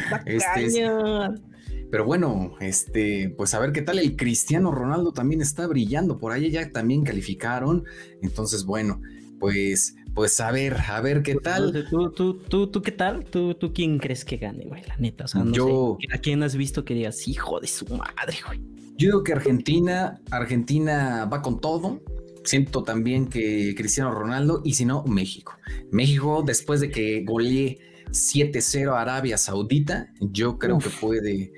[0.03, 1.46] Está este, cañón.
[1.89, 6.17] Pero bueno, este, pues a ver qué tal el Cristiano Ronaldo también está brillando.
[6.17, 7.85] Por ahí ya también calificaron.
[8.21, 9.01] Entonces, bueno,
[9.39, 11.85] pues, pues a ver, a ver qué tal.
[11.89, 13.23] ¿Tú, tú, tú, tú qué tal?
[13.23, 14.83] ¿Tú, tú quién crees que gane, güey?
[14.87, 16.13] La neta, o sea, no Yo, sé.
[16.13, 18.59] ¿A quién has visto que digas, hijo de su madre, güey?
[18.97, 22.01] Yo digo que Argentina, Argentina va con todo.
[22.43, 25.53] Siento también que Cristiano Ronaldo y si no, México.
[25.91, 27.77] México, después de que goleé
[28.09, 31.51] 7-0 a Arabia Saudita, yo creo que puede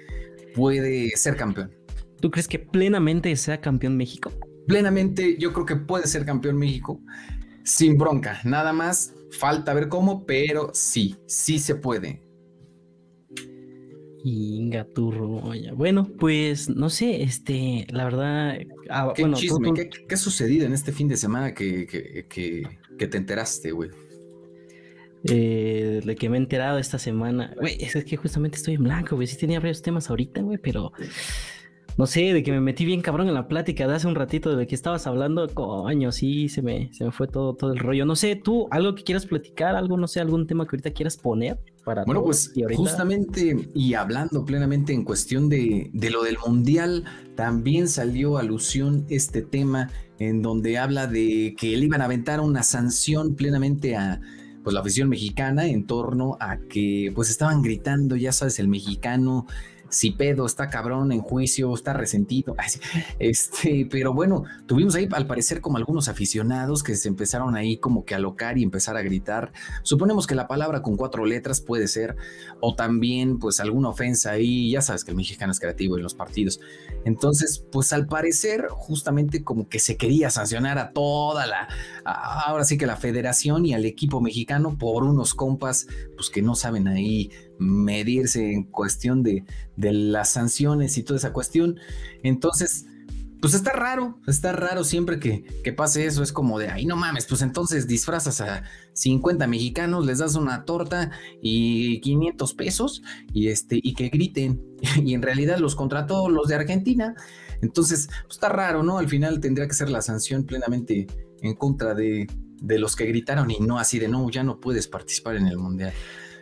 [0.59, 1.71] puede ser campeón.
[2.19, 4.29] ¿Tú crees que plenamente sea campeón México?
[4.67, 6.99] Plenamente yo creo que puede ser campeón México
[7.63, 8.41] sin bronca.
[8.43, 12.21] Nada más falta ver cómo, pero sí, sí se puede.
[14.25, 14.85] Inga
[15.75, 18.57] Bueno, pues no sé, este, la verdad.
[18.89, 19.73] Ah, ¿Qué chisme?
[19.73, 23.91] ¿Qué, ha sucedido en este fin de semana que, que te enteraste, güey?
[25.25, 27.53] Eh, de que me he enterado esta semana.
[27.59, 29.27] Güey, es que justamente estoy en blanco, güey.
[29.27, 30.91] Sí tenía varios temas ahorita, güey, pero
[31.99, 34.55] no sé, de que me metí bien cabrón en la plática de hace un ratito
[34.55, 38.05] de que estabas hablando, coño, sí, se me, se me fue todo, todo el rollo.
[38.05, 41.17] No sé, tú, algo que quieras platicar, algo, no sé, algún tema que ahorita quieras
[41.17, 42.05] poner para.
[42.05, 47.03] Bueno, pues justamente y hablando plenamente en cuestión de, de lo del mundial,
[47.35, 52.63] también salió alusión este tema en donde habla de que le iban a aventar una
[52.63, 54.21] sanción plenamente a
[54.63, 59.45] pues la afición mexicana en torno a que pues estaban gritando, ya sabes, el mexicano
[59.89, 62.55] si pedo, está cabrón en juicio, está resentido.
[63.19, 68.05] Este, pero bueno, tuvimos ahí al parecer como algunos aficionados que se empezaron ahí como
[68.05, 69.51] que a locar y empezar a gritar.
[69.83, 72.15] Suponemos que la palabra con cuatro letras puede ser,
[72.61, 76.13] o también pues alguna ofensa ahí, ya sabes que el mexicano es creativo en los
[76.13, 76.59] partidos.
[77.05, 81.67] Entonces, pues al parecer justamente como que se quería sancionar a toda la,
[82.05, 86.55] ahora sí que la federación y al equipo mexicano por unos compas pues que no
[86.55, 89.45] saben ahí medirse en cuestión de,
[89.77, 91.79] las sanciones y toda esa cuestión.
[92.23, 92.85] Entonces,
[93.41, 96.23] pues está raro, está raro siempre que, que, pase eso.
[96.23, 100.65] Es como de, ay, no mames, pues entonces disfrazas a 50 mexicanos, les das una
[100.65, 103.01] torta y 500 pesos
[103.33, 104.63] y, este, y que griten.
[105.03, 107.15] Y en realidad los contrató los de Argentina.
[107.61, 108.97] Entonces, pues está raro, ¿no?
[108.97, 111.07] Al final tendría que ser la sanción plenamente
[111.41, 112.27] en contra de,
[112.61, 115.57] de los que gritaron y no así de, no, ya no puedes participar en el
[115.57, 115.93] mundial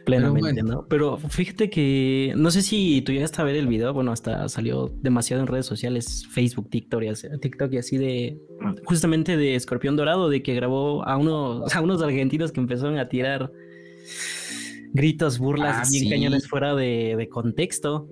[0.08, 0.88] plenamente, ¿no?
[0.88, 4.90] Pero fíjate que no sé si tú llegaste a ver el video, bueno, hasta salió
[5.02, 8.40] demasiado en redes sociales, Facebook, TikTok y así, TikTok y así de
[8.86, 13.10] justamente de Escorpión Dorado, de que grabó a unos, a unos argentinos que empezaron a
[13.10, 13.52] tirar
[14.94, 18.08] gritos, burlas y ah, cañones fuera de, contexto.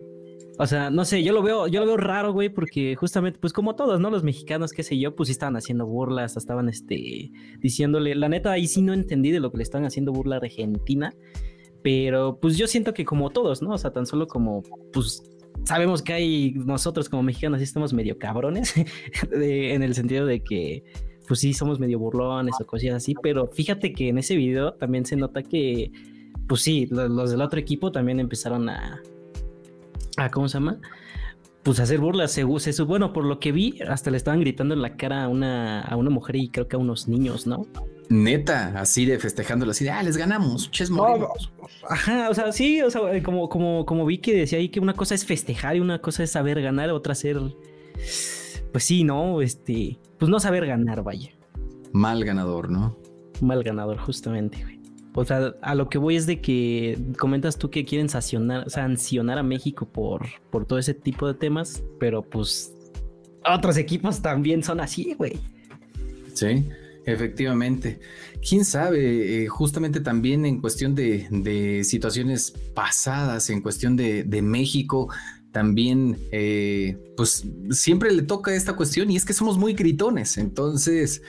[0.58, 3.54] O sea, no sé, yo lo veo, yo lo veo raro, güey, porque justamente, pues
[3.54, 4.10] como todos, ¿no?
[4.10, 8.52] Los mexicanos, qué sé yo, pues sí estaban haciendo burlas, estaban este diciéndole, la neta,
[8.52, 11.14] ahí sí no entendí de lo que le estaban haciendo burla a Argentina.
[11.86, 13.70] Pero pues yo siento que como todos, ¿no?
[13.70, 15.22] O sea, tan solo como, pues
[15.66, 18.74] sabemos que hay nosotros como mexicanos sí estamos medio cabrones,
[19.32, 20.84] en el sentido de que,
[21.28, 25.06] pues sí, somos medio burlones o cosas así, pero fíjate que en ese video también
[25.06, 25.92] se nota que,
[26.48, 29.04] pues sí, los, del otro equipo también empezaron a,
[30.18, 30.80] a ¿cómo se llama?
[31.62, 34.82] Pues hacer burlas, se, se, bueno, por lo que vi, hasta le estaban gritando en
[34.82, 37.68] la cara a una, a una mujer y creo que a unos niños, ¿no?
[38.10, 40.92] Neta, así de festejándolo, así de, ah, les ganamos, ches
[41.90, 44.94] Ajá, o sea, sí, o sea, como, como, como vi que decía ahí que una
[44.94, 47.40] cosa es festejar y una cosa es saber ganar, otra ser,
[48.72, 49.42] pues sí, ¿no?
[49.42, 51.32] Este, pues no saber ganar, vaya.
[51.94, 52.98] Mal ganador, ¿no?
[53.42, 54.80] Mal ganador, justamente, güey.
[55.14, 59.38] O sea, a lo que voy es de que comentas tú que quieren sancionar, sancionar
[59.38, 62.76] a México por, por todo ese tipo de temas, pero pues
[63.46, 65.40] otros equipos también son así, güey.
[66.34, 66.68] Sí.
[67.06, 68.00] Efectivamente.
[68.48, 75.10] Quién sabe, eh, justamente también en cuestión de, situaciones pasadas, en cuestión de, México,
[75.52, 80.38] también, eh, pues siempre le toca esta cuestión y es que somos muy gritones.
[80.38, 81.22] Entonces,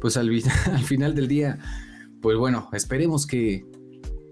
[0.00, 0.30] pues al,
[0.72, 1.58] al final del día,
[2.22, 3.66] pues bueno, esperemos que,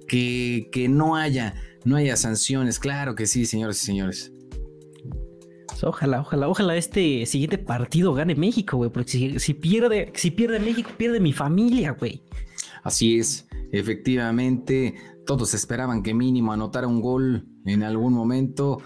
[0.09, 2.79] que, que no haya, no haya sanciones.
[2.79, 4.32] Claro que sí, señores y señores.
[5.83, 10.91] Ojalá, ojalá, ojalá este siguiente partido gane México, güey, porque si, pierde, si pierde México,
[10.97, 12.23] pierde mi familia, güey.
[12.83, 14.95] Así es, efectivamente,
[15.27, 18.79] todos esperaban que mínimo anotara un gol en algún momento,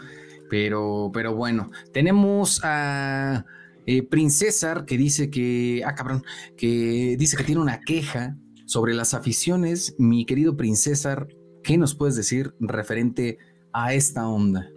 [0.49, 3.45] pero, pero bueno, tenemos a
[3.87, 6.24] eh, Princesar que dice que, ah, cabrón,
[6.57, 9.95] que dice que tiene una queja sobre las aficiones.
[9.99, 11.28] Mi querido Princesar,
[11.62, 13.39] ¿qué nos puedes decir referente
[13.72, 14.68] a esta onda?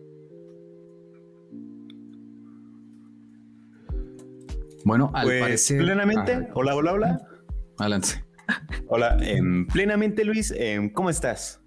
[4.90, 5.78] Bueno, al pues, parecer.
[5.84, 6.50] Plenamente.
[6.56, 7.22] Hola, hola, hola.
[7.78, 8.26] Adelante.
[8.88, 10.52] Hola, em, plenamente, Luis.
[10.58, 11.62] Em, ¿Cómo estás?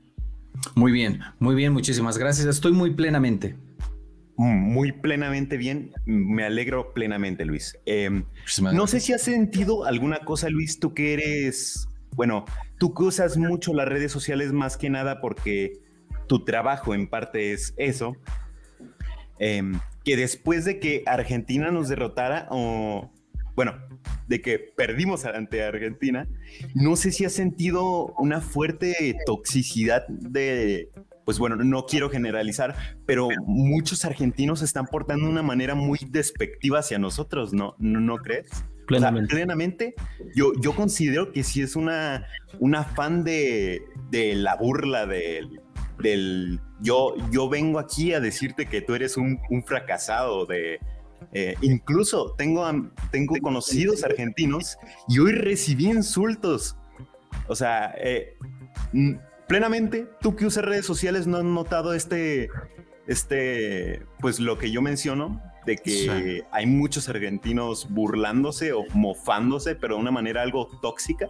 [0.75, 2.49] Muy bien, muy bien, muchísimas gracias.
[2.49, 3.57] Estoy muy plenamente.
[4.39, 5.93] Mm, muy plenamente bien.
[6.05, 7.79] Me alegro plenamente, Luis.
[7.87, 8.25] Em,
[8.73, 12.45] no sé si has sentido alguna cosa, Luis, tú que eres, bueno,
[12.81, 15.75] tú que usas mucho las redes sociales más que nada porque
[16.27, 18.16] tu trabajo en parte es eso
[20.05, 23.11] que después de que Argentina nos derrotara, o
[23.55, 23.75] bueno,
[24.29, 26.27] de que perdimos ante Argentina,
[26.75, 30.91] no sé si ha sentido una fuerte toxicidad de,
[31.25, 32.75] pues bueno, no quiero generalizar,
[33.07, 37.75] pero muchos argentinos se están portando de una manera muy despectiva hacia nosotros, ¿no?
[37.79, 38.49] ¿No, crees?
[38.87, 39.35] Plenamente.
[39.35, 39.95] plenamente,
[40.35, 42.27] yo, yo considero que si es una,
[42.59, 45.62] un afán de, de la burla del
[46.03, 50.81] del yo, yo vengo aquí a decirte que tú eres un, fracasado de...
[51.33, 52.69] Eh, incluso tengo,
[53.13, 54.77] tengo conocidos argentinos
[55.09, 56.77] y hoy recibí insultos.
[57.47, 58.37] O sea, eh,
[59.47, 62.49] plenamente, tú que usas redes sociales no has notado este,
[63.07, 69.95] este, pues lo que yo menciono, de que hay muchos argentinos burlándose o mofándose, pero
[69.95, 71.29] de una manera algo tóxica.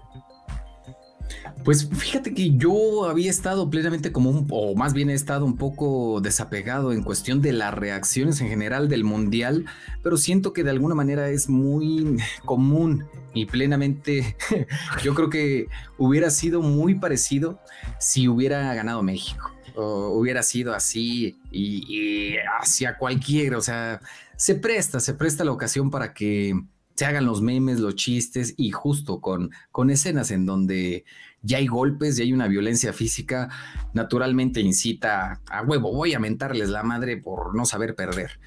[1.64, 6.20] Pues fíjate que yo había estado plenamente como o más bien he estado un poco
[6.20, 9.66] desapegado en cuestión de las reacciones en general del mundial,
[10.02, 14.36] pero siento que de alguna manera es muy común y plenamente
[15.02, 15.68] yo creo que
[15.98, 17.60] hubiera sido muy parecido
[18.00, 19.50] si hubiera ganado México.
[19.74, 24.00] O hubiera sido así y, y hacia cualquiera, o sea,
[24.36, 26.54] se presta, se presta la ocasión para que
[26.94, 31.04] se hagan los memes, los chistes y justo con, con escenas en donde
[31.42, 33.48] ya hay golpes, ya hay una violencia física,
[33.94, 38.38] naturalmente incita a huevo, voy a mentarles la madre por no saber perder.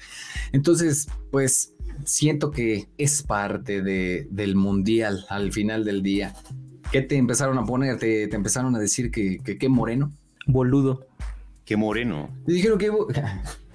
[0.52, 1.74] Entonces, pues
[2.04, 6.34] siento que es parte de, del mundial al final del día.
[6.90, 7.98] ¿Qué te empezaron a poner?
[7.98, 10.12] ¿Te, empezaron a decir que qué moreno?
[10.46, 11.06] Boludo.
[11.66, 12.30] Qué moreno.
[12.46, 12.90] Te dijeron que...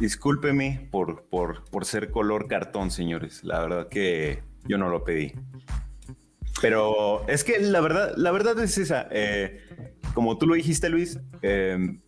[0.00, 3.44] Discúlpeme por, por, por ser color cartón, señores.
[3.44, 5.32] La verdad que yo no lo pedí.
[6.60, 9.08] Pero es que la verdad, la verdad es esa.
[9.10, 9.60] Eh,
[10.14, 12.00] como tú lo dijiste, Luis, em,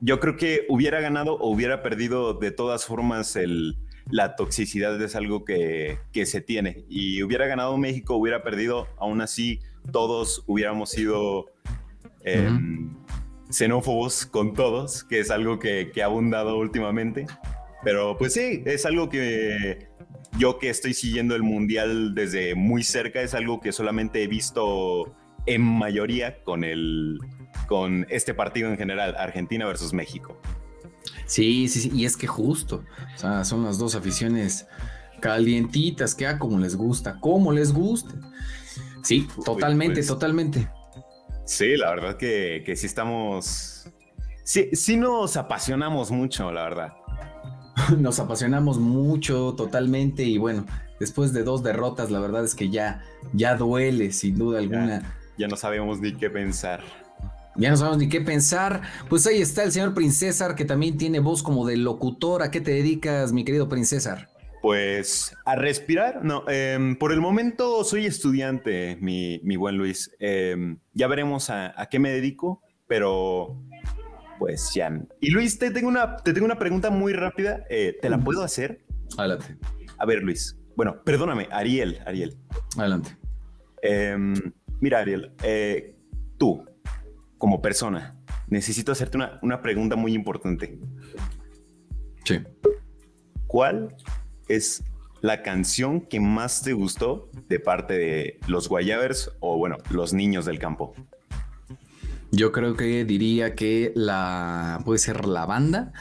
[0.00, 3.76] yo creo que hubiera ganado o hubiera perdido de todas formas el,
[4.10, 6.84] la toxicidad es algo que, que, se tiene.
[6.88, 9.60] Y hubiera ganado México, hubiera perdido, aún así
[9.92, 11.46] todos hubiéramos sido
[12.22, 12.94] em,
[13.50, 17.26] xenófobos con todos, que es algo que, que ha abundado últimamente.
[17.82, 19.88] Pero pues sí, es algo que
[20.38, 25.14] yo que estoy siguiendo el mundial desde muy cerca es algo que solamente he visto
[25.46, 27.18] en mayoría con el
[27.66, 30.40] con este partido en general, Argentina versus México.
[31.26, 32.84] Sí, sí, sí, y es que justo,
[33.14, 34.66] o sea, son las dos aficiones
[35.20, 38.14] calientitas, que a como les gusta, como les guste.
[39.02, 40.06] Sí, totalmente, pues.
[40.08, 40.68] totalmente.
[41.44, 43.88] Sí, la verdad que, que sí estamos.
[44.44, 46.92] Sí, sí nos apasionamos mucho, la verdad.
[47.98, 50.66] Nos apasionamos mucho, totalmente, y bueno,
[50.98, 55.16] después de dos derrotas, la verdad es que ya, ya duele, sin duda alguna.
[55.38, 56.82] Ya no sabemos ni qué pensar.
[57.56, 58.82] Ya no sabemos ni qué pensar.
[59.08, 62.42] Pues ahí está el señor Princesar, que también tiene voz como de locutor.
[62.42, 64.28] ¿A qué te dedicas, mi querido Princesar?
[64.60, 70.14] Pues a respirar, no, em, por el momento soy estudiante, mi, mi buen Luis.
[70.18, 73.58] Em, ya veremos a, a, qué me dedico, pero
[74.38, 74.90] pues ya.
[75.20, 78.42] Y Luis, te tengo una, te tengo una pregunta muy rápida, eh, ¿te la puedo
[78.42, 78.84] hacer?
[79.16, 79.56] Adelante.
[79.98, 80.56] A ver, Luis.
[80.76, 82.36] Bueno, perdóname, Ariel, Ariel.
[82.76, 83.16] Adelante.
[83.82, 84.34] Em,
[84.80, 85.94] mira, Ariel, eh,
[86.38, 86.64] tú,
[87.38, 88.16] como persona,
[88.48, 90.78] necesito hacerte una, una pregunta muy importante.
[92.24, 92.40] Sí.
[93.46, 93.94] ¿Cuál
[94.50, 94.82] es
[95.20, 100.44] la canción que más te gustó de parte de los Guayabers o, bueno, los niños
[100.44, 100.94] del campo?
[102.32, 105.92] Yo creo que diría que la puede ser la banda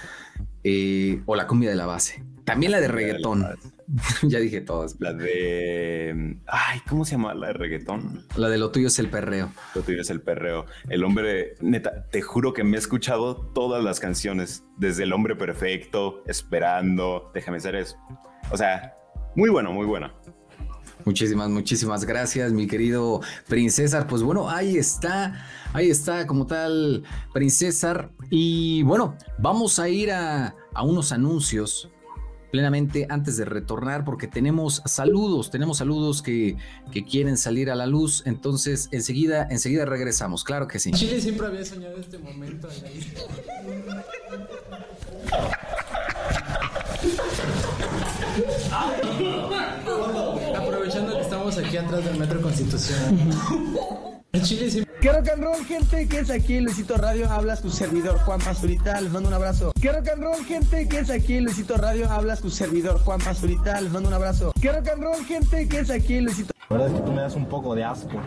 [0.64, 2.24] eh, o la cumbia de la base.
[2.45, 3.45] También la de reggaetón.
[4.24, 4.95] ya dije todas.
[5.00, 6.38] La de.
[6.47, 8.26] Ay, ¿cómo se llama la de reggaetón?
[8.36, 9.52] La de lo tuyo es el perreo.
[9.76, 10.66] Lo tuyo es el perreo.
[10.89, 14.64] El hombre, neta, te juro que me he escuchado todas las canciones.
[14.78, 17.97] Desde El hombre perfecto, Esperando, Déjame ser eso.
[18.52, 18.95] O sea,
[19.36, 20.12] muy bueno, muy bueno.
[21.06, 24.08] Muchísimas, muchísimas gracias, mi querido Princesar.
[24.08, 28.10] Pues bueno, ahí está, ahí está como tal, Princesar.
[28.30, 31.89] Y bueno, vamos a ir a, a unos anuncios
[32.52, 36.58] plenamente antes de retornar porque tenemos saludos, tenemos saludos que,
[36.91, 40.91] que, quieren salir a la luz, entonces enseguida, enseguida regresamos, claro que sí.
[40.91, 42.68] Chile siempre había soñado este momento.
[50.56, 53.32] Aprovechando que estamos aquí atrás del Metro Constitución.
[54.32, 54.94] En Chile siempre...
[55.02, 56.08] ¿Qué rock and roll, gente?
[56.08, 56.60] ¿Qué es aquí?
[56.60, 59.72] Luisito Radio, hablas tu servidor Juan Pazurita, les mando un abrazo.
[59.82, 60.90] ¿Qué rock and roll, gente?
[60.90, 61.40] ¿Qué es aquí?
[61.40, 64.52] Luisito Radio, hablas tu servidor Juan Pazurita, les mando un abrazo.
[64.62, 65.68] ¿Qué rock and roll, gente?
[65.70, 66.20] ¿Qué es aquí?
[66.20, 66.54] Luisito...
[66.70, 68.22] La verdad es que tú me das un poco de asco.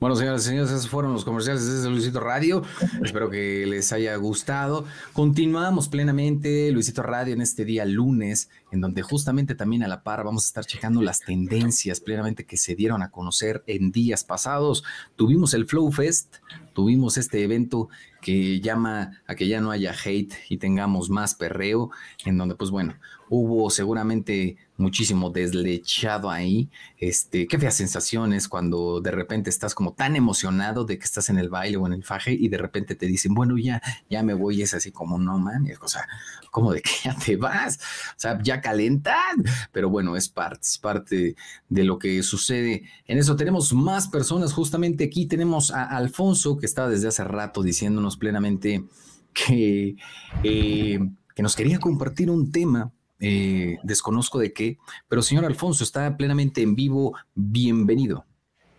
[0.00, 2.62] Bueno, señoras y señores, esos fueron los comerciales desde Luisito Radio.
[3.04, 4.86] Espero que les haya gustado.
[5.12, 10.24] Continuamos plenamente Luisito Radio en este día lunes, en donde justamente también a la par
[10.24, 14.84] vamos a estar checando las tendencias plenamente que se dieron a conocer en días pasados.
[15.16, 16.36] Tuvimos el Flow Fest,
[16.72, 17.90] tuvimos este evento
[18.22, 21.90] que llama a que ya no haya hate y tengamos más perreo,
[22.24, 22.94] en donde pues bueno,
[23.28, 26.68] hubo seguramente muchísimo deslechado ahí.
[26.98, 31.38] Este, qué feas sensaciones cuando de repente estás como tan emocionado de que estás en
[31.38, 34.34] el baile o en el faje y de repente te dicen, bueno, ya, ya me
[34.34, 34.62] voy.
[34.62, 36.08] Es así como, no mames, o sea,
[36.50, 39.44] como de que ya te vas, o sea, ya calentan.
[39.72, 41.36] Pero bueno, es parte, parte
[41.68, 42.84] de lo que sucede.
[43.06, 44.52] En eso tenemos más personas.
[44.52, 48.84] Justamente aquí tenemos a Alfonso, que estaba desde hace rato diciéndonos plenamente
[49.32, 49.96] que,
[50.42, 50.98] eh,
[51.34, 56.62] que nos quería compartir un tema eh, desconozco de qué, pero señor Alfonso está plenamente
[56.62, 57.16] en vivo.
[57.34, 58.24] Bienvenido.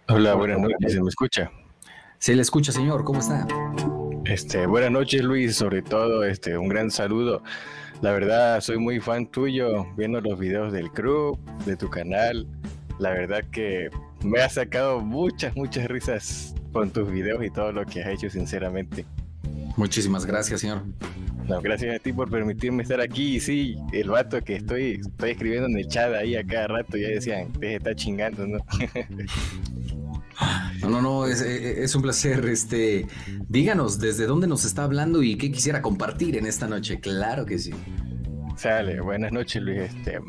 [0.08, 1.52] Hola, buenas noches, ¿se me escucha?
[2.18, 3.48] Se le escucha, señor, ¿cómo está?
[4.26, 7.44] Este, buenas noches, Luis, sobre todo, este, un gran saludo.
[8.02, 12.48] La verdad, soy muy fan tuyo, viendo los videos del club, de tu canal.
[13.00, 13.90] La verdad que
[14.24, 18.30] me ha sacado muchas, muchas risas con tus videos y todo lo que has hecho,
[18.30, 19.06] sinceramente.
[19.78, 20.84] Muchísimas gracias, señor.
[21.48, 23.36] No, gracias a ti por permitirme estar aquí.
[23.36, 26.98] Y sí, el vato que estoy, estoy escribiendo en el chat ahí a cada rato,
[26.98, 28.60] ya decían, te está chingando, ¿no?
[30.82, 32.44] No, no, no, es, es, un placer.
[32.46, 33.06] Este,
[33.48, 37.00] díganos desde dónde nos está hablando y qué quisiera compartir en esta noche.
[37.00, 37.72] Claro que sí.
[38.58, 39.82] Sale, buenas noches, Luis.
[39.82, 40.20] Este,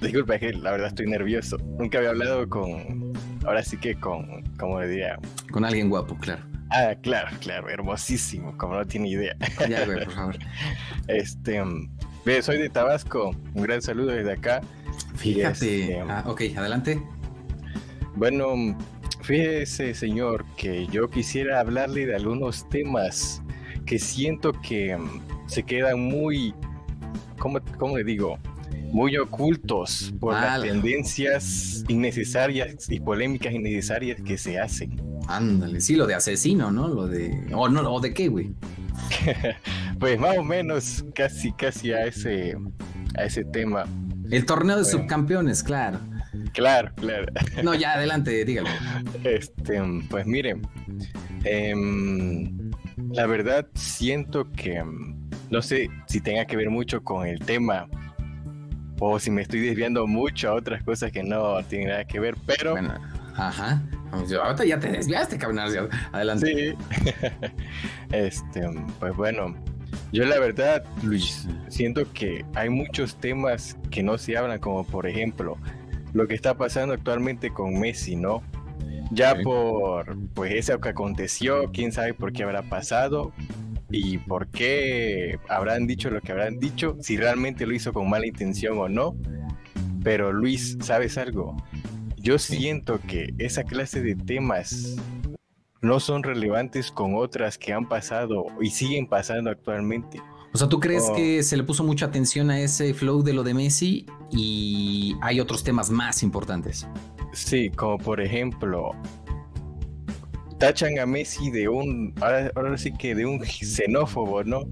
[0.00, 1.56] disculpa, es que la verdad estoy nervioso.
[1.78, 3.12] Nunca había hablado con,
[3.44, 5.18] ahora sí que con, como diría,
[5.50, 6.44] con alguien guapo, claro.
[6.70, 9.36] Ah, claro, claro, hermosísimo, como no tiene idea.
[9.68, 10.38] Ya, güey, por favor.
[11.08, 11.62] Este,
[12.42, 14.60] soy de Tabasco, un gran saludo desde acá.
[15.16, 15.92] Fíjate.
[15.92, 17.02] Este, ah, ok, adelante.
[18.14, 18.76] Bueno,
[19.22, 23.42] fíjese, señor, que yo quisiera hablarle de algunos temas
[23.86, 24.98] que siento que
[25.46, 26.54] se quedan muy,
[27.38, 28.38] ¿cómo, cómo le digo?
[28.92, 35.00] Muy ocultos por las tendencias innecesarias y polémicas innecesarias que se hacen.
[35.28, 36.88] Ándale, sí, lo de asesino, ¿no?
[36.88, 37.46] Lo de.
[37.52, 38.52] O no, o de qué, güey.
[39.98, 42.56] pues más o menos, casi, casi a ese,
[43.16, 43.84] a ese tema.
[44.30, 46.00] El torneo de subcampeones, claro.
[46.52, 47.26] Claro, claro.
[47.62, 48.68] No, ya adelante, dígalo.
[49.24, 50.62] Este, pues miren,
[51.44, 52.70] em,
[53.10, 54.82] la verdad siento que
[55.50, 57.88] no sé si tenga que ver mucho con el tema
[59.00, 62.36] o si me estoy desviando mucho a otras cosas que no tienen nada que ver,
[62.46, 62.76] pero...
[63.34, 63.82] ajá.
[64.10, 65.58] Ahorita ya te desviaste, cabrón.
[66.12, 66.46] Adelante.
[66.46, 66.76] Sí.
[68.12, 68.62] este,
[68.98, 69.54] pues bueno,
[70.12, 75.06] yo la verdad, Luis, siento que hay muchos temas que no se hablan, como por
[75.06, 75.58] ejemplo,
[76.14, 78.42] lo que está pasando actualmente con Messi, ¿no?
[79.10, 83.32] Ya por pues eso que aconteció, quién sabe por qué habrá pasado
[83.90, 88.26] y por qué habrán dicho lo que habrán dicho, si realmente lo hizo con mala
[88.26, 89.16] intención o no.
[90.02, 91.56] Pero Luis, ¿sabes algo?
[92.16, 94.96] Yo siento que esa clase de temas
[95.80, 100.20] no son relevantes con otras que han pasado y siguen pasando actualmente.
[100.52, 101.14] O sea, ¿tú crees oh.
[101.14, 105.40] que se le puso mucha atención a ese flow de lo de Messi y hay
[105.40, 106.88] otros temas más importantes?
[107.32, 108.92] Sí, como por ejemplo,
[110.58, 114.62] tachan a Messi de un, ahora, sí que de un xenófobo, ¿no?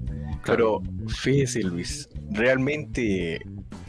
[0.45, 3.41] Pero fíjese Luis, realmente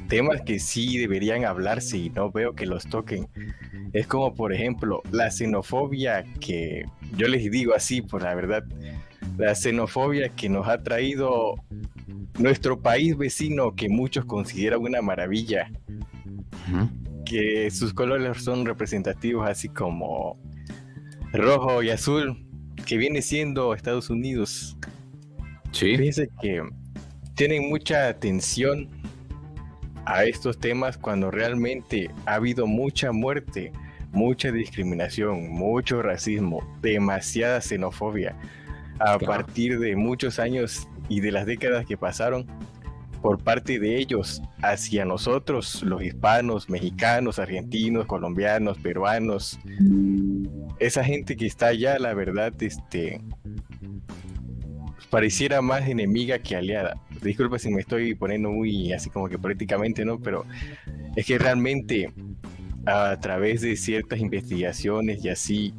[0.09, 3.29] temas que sí deberían hablarse y no veo que los toquen.
[3.93, 6.85] Es como por ejemplo la xenofobia que
[7.17, 8.65] yo les digo así por la verdad,
[9.37, 11.55] la xenofobia que nos ha traído
[12.39, 15.71] nuestro país vecino que muchos consideran una maravilla.
[17.25, 20.39] Que sus colores son representativos así como
[21.33, 22.45] rojo y azul,
[22.87, 24.77] que viene siendo Estados Unidos.
[25.73, 25.97] Sí.
[25.97, 26.63] Fíjense que
[27.35, 28.89] tienen mucha atención
[30.07, 33.73] a estos temas cuando realmente ha habido mucha muerte,
[34.13, 38.35] mucha discriminación, mucho racismo, demasiada xenofobia
[39.01, 42.47] a partir de muchos años y de las décadas que pasaron
[43.21, 49.59] por parte de ellos hacia nosotros, los hispanos, mexicanos, argentinos, colombianos, peruanos.
[50.81, 53.21] Esa gente que está allá, la verdad, este
[55.11, 57.01] pareciera más enemiga que aliada.
[57.23, 60.21] Disculpa si me estoy poniendo muy así como que políticamente, ¿no?
[60.21, 60.45] Pero
[61.17, 62.13] es que realmente
[62.87, 65.75] a través de ciertas investigaciones y así,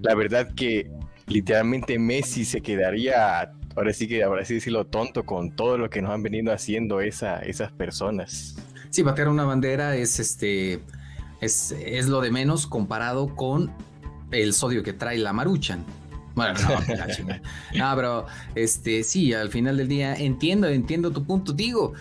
[0.00, 0.90] la verdad que
[1.26, 6.02] literalmente Messi se quedaría ahora sí que, ahora sí decirlo tonto con todo lo que
[6.02, 8.56] nos han venido haciendo esa, esas personas.
[8.90, 10.80] Sí, batear una bandera es este
[11.40, 13.72] es, es lo de menos comparado con
[14.30, 15.84] el sodio que trae la maruchan.
[16.34, 16.68] Bueno, no,
[17.78, 21.52] no, pero este sí, al final del día entiendo, entiendo tu punto.
[21.52, 21.94] Digo,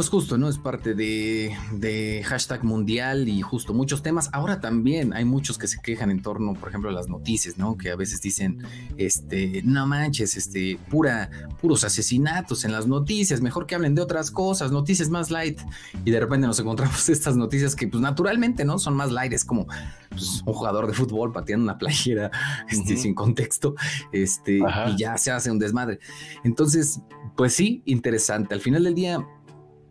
[0.00, 0.48] pues justo, ¿no?
[0.48, 4.30] Es parte de, hashtag mundial y justo muchos temas.
[4.32, 7.76] Ahora también hay muchos que se quejan en torno, por ejemplo, a las noticias, ¿no?
[7.76, 8.62] Que a veces dicen,
[8.96, 11.28] este, no manches, este, pura,
[11.60, 15.60] puros asesinatos en las noticias, mejor que hablen de otras cosas, noticias más light.
[16.06, 18.78] Y de repente nos encontramos estas noticias que, pues naturalmente, ¿no?
[18.78, 19.66] Son más light, es como
[20.08, 22.30] pues, un jugador de fútbol pateando una playera
[22.70, 23.74] este, sin contexto,
[24.12, 25.98] este, y ya se hace un desmadre.
[26.42, 27.02] Entonces,
[27.36, 28.54] pues sí, interesante.
[28.54, 29.26] Al final del día,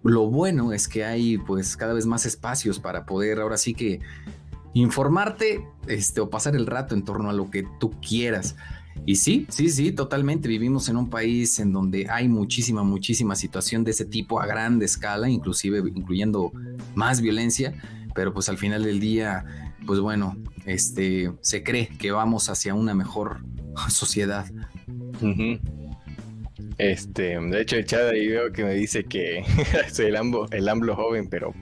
[0.04, 4.00] lo bueno es que hay pues cada vez más espacios para poder ahora sí que
[4.74, 8.56] informarte este, o pasar el rato en torno a lo que tú quieras.
[9.06, 10.48] Y sí, sí, sí, totalmente.
[10.48, 14.86] Vivimos en un país en donde hay muchísima, muchísima situación de ese tipo a grande
[14.86, 16.52] escala, inclusive incluyendo
[16.96, 17.74] más violencia,
[18.14, 22.94] pero pues al final del día, pues bueno, este, se cree que vamos hacia una
[22.94, 23.44] mejor
[23.90, 24.46] sociedad.
[26.78, 29.44] Este, de hecho, el chat ahí veo que me dice que
[29.92, 31.54] soy el AMBO, el AMBLO joven, pero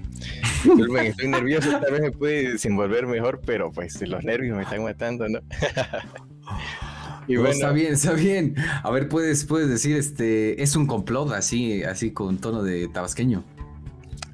[1.03, 5.27] estoy nervioso, tal vez me puede desenvolver mejor, pero pues los nervios me están matando,
[5.27, 5.39] ¿no?
[7.27, 8.55] y bueno, está bien, está bien.
[8.83, 13.43] A ver, puedes, puedes decir, este, es un complot así, así con tono de tabasqueño.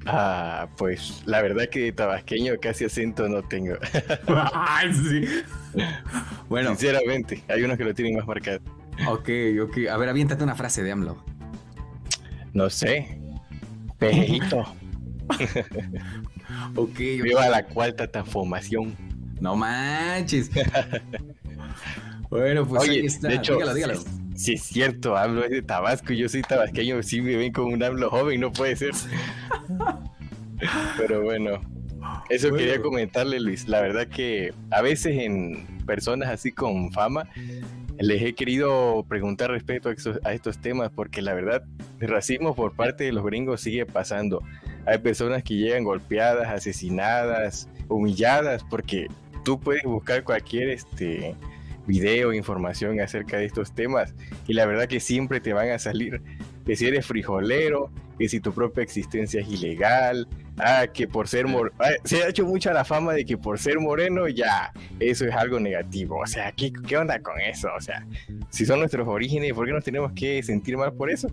[0.06, 3.76] Ah, pues la verdad que de tabasqueño casi acento no tengo.
[4.52, 5.24] Ay, sí.
[6.48, 8.60] Bueno, sinceramente, hay unos que lo tienen más marcado.
[9.08, 9.28] Ok,
[9.62, 9.88] ok.
[9.90, 11.22] A ver, aviéntate una frase de AMLO.
[12.52, 13.20] No sé.
[13.98, 14.60] Pejito.
[16.76, 16.98] ok.
[16.98, 18.94] Viva la cuarta transformación.
[19.40, 20.50] No manches.
[22.30, 23.28] bueno, pues ahí está.
[23.28, 24.00] De hecho, dígalo, dígalo.
[24.34, 28.10] Si, es cierto, hablo de Tabasco, yo soy tabasqueño, sí me ven como un AMLO
[28.10, 28.90] joven, no puede ser.
[30.96, 31.60] Pero bueno,
[32.30, 33.68] eso quería comentarle, Luis.
[33.68, 37.28] La verdad que a veces en personas así con fama
[37.98, 39.88] les he querido preguntar respecto
[40.24, 41.64] a estos, temas porque la verdad
[42.00, 44.42] el racismo por parte de los gringos sigue pasando.
[44.86, 49.08] Hay personas que llegan golpeadas, asesinadas, humilladas porque
[49.44, 51.34] tú puedes buscar cualquier este
[51.86, 54.14] video, información acerca de estos temas
[54.46, 56.22] y la verdad que siempre te van a salir
[56.64, 60.26] que si eres frijolero, que si tu propia existencia es ilegal,
[60.58, 63.78] ah, que por ser moreno, se ha hecho mucha la fama de que por ser
[63.80, 67.68] moreno ya eso es algo negativo, o sea, ¿qué, ¿qué onda con eso?
[67.76, 68.06] O sea,
[68.50, 71.28] si son nuestros orígenes, ¿por qué nos tenemos que sentir mal por eso?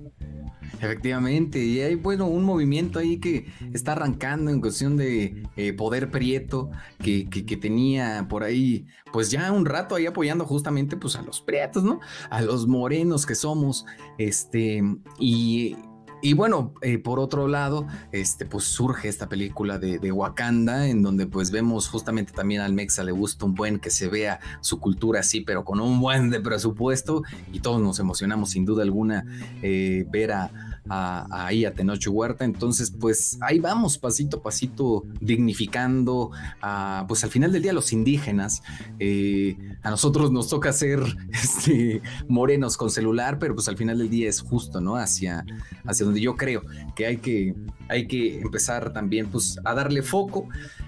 [0.81, 6.09] Efectivamente, y hay, bueno, un movimiento ahí que está arrancando en cuestión de eh, poder
[6.09, 11.15] prieto, que, que, que, tenía por ahí, pues ya un rato ahí apoyando justamente pues
[11.17, 11.99] a los prietos, ¿no?
[12.31, 13.85] A los morenos que somos,
[14.17, 14.81] este,
[15.19, 15.75] y
[16.21, 21.01] y bueno, eh, por otro lado, este, pues surge esta película de, de, Wakanda, en
[21.01, 24.79] donde pues vemos justamente también al Mexa le gusta un buen que se vea su
[24.79, 29.25] cultura así, pero con un buen de presupuesto, y todos nos emocionamos sin duda alguna
[29.61, 32.45] eh, ver a, ahí a Tenoch Huerta.
[32.45, 37.93] Entonces, pues ahí vamos, pasito a pasito, dignificando a, pues al final del día, los
[37.93, 38.63] indígenas.
[38.99, 41.01] Eh, a nosotros nos toca ser
[41.31, 44.95] este, morenos con celular, pero pues al final del día es justo, ¿no?
[44.95, 45.45] Hacia,
[45.85, 46.61] hacia donde yo creo
[46.95, 47.55] que hay que,
[47.87, 50.47] hay que empezar también, pues, a darle foco.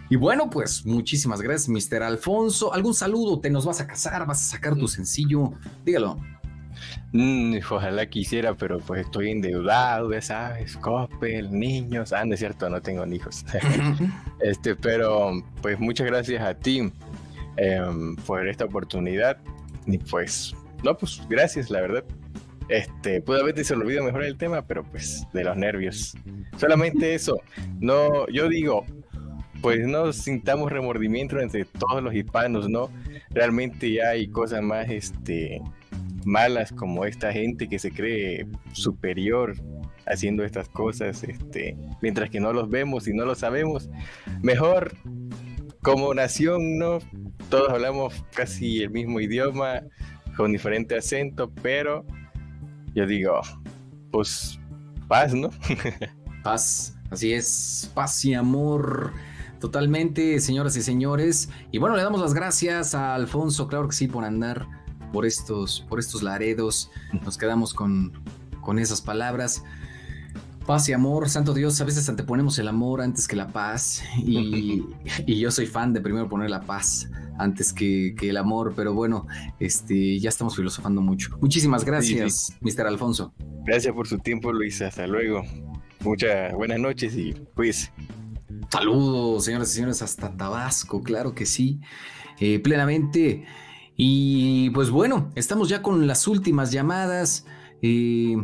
[0.10, 2.04] Y bueno, pues muchísimas gracias, Mr.
[2.04, 2.74] Alfonso.
[2.74, 3.39] ¿Algún saludo?
[3.39, 4.26] ¿Te nos vas a casar?
[4.28, 5.54] ¿Vas a sacar tu sencillo?
[5.86, 6.18] Dígalo.
[7.12, 12.14] Mm, ojalá quisiera, pero pues estoy endeudado, ya sabes, Coppel, niños.
[12.14, 13.46] Ah, no es cierto, no tengo hijos.
[14.42, 15.32] este, pero
[15.62, 16.92] pues muchas gracias a ti
[17.58, 17.82] eh,
[18.26, 19.38] por esta oportunidad.
[19.86, 22.04] Y pues, no, pues gracias, la verdad.
[22.70, 26.16] Este, pude haber olvidado mejor el tema, pero pues de los nervios.
[26.58, 27.40] Solamente eso.
[27.80, 28.86] No, yo digo,
[29.62, 32.90] pues no sintamos remordimiento entre todos los hispanos, ¿no?
[33.30, 35.62] Realmente ya hay cosas más, este,
[36.26, 39.56] malas como esta gente que se cree superior
[40.06, 43.90] haciendo estas cosas, este, mientras que no los vemos y no lo sabemos.
[44.42, 44.96] Mejor
[45.82, 47.00] como nación, ¿no?
[47.50, 49.82] Todos hablamos casi el mismo idioma,
[50.36, 52.06] con diferente acento, pero
[52.96, 53.42] yo digo,
[54.12, 54.60] pues
[55.08, 55.50] paz, ¿no?
[56.44, 59.14] paz, así es, paz y amor.
[59.60, 61.50] Totalmente, señoras y señores.
[61.72, 64.68] Y bueno, le damos las gracias a Alfonso, claro que sí, por andar
[65.14, 66.91] por estos, por estos laredos.
[67.24, 68.11] Nos quedamos con,
[68.59, 69.64] con esas palabras.
[70.66, 74.86] Paz y amor, santo Dios, a veces anteponemos el amor antes que la paz y,
[75.26, 78.93] y yo soy fan de primero poner la paz antes que, que, el amor, pero
[78.93, 79.28] bueno,
[79.59, 81.38] este, ya estamos filosofando mucho.
[81.41, 82.78] Muchísimas gracias, sí, sí.
[82.78, 82.88] Mr.
[82.88, 83.34] Alfonso.
[83.66, 85.43] Gracias por su tiempo, Luis, hasta luego.
[85.99, 87.91] Muchas buenas noches y pues.
[88.70, 91.82] Saludos, señoras y señores, hasta Tabasco, claro que sí,
[92.39, 93.45] eh, plenamente.
[93.96, 97.46] Y pues bueno, estamos ya con las últimas llamadas.
[97.82, 98.36] Eh,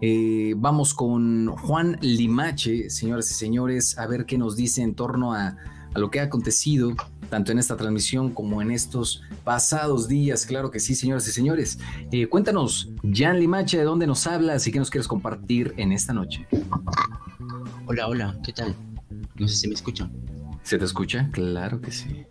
[0.00, 5.32] eh, vamos con Juan Limache, señoras y señores, a ver qué nos dice en torno
[5.32, 5.56] a,
[5.94, 6.96] a, lo que ha acontecido,
[7.30, 10.44] tanto en esta transmisión como en estos pasados días.
[10.44, 11.78] Claro que sí, señoras y señores.
[12.10, 16.12] Eh, cuéntanos, Jan Limache, ¿de dónde nos hablas y qué nos quieres compartir en esta
[16.12, 16.48] noche?
[17.86, 18.74] Hola, hola, ¿qué tal?
[19.36, 20.10] No sé si me escuchan.
[20.64, 21.28] ¿Se te escucha?
[21.32, 22.26] Claro que sí.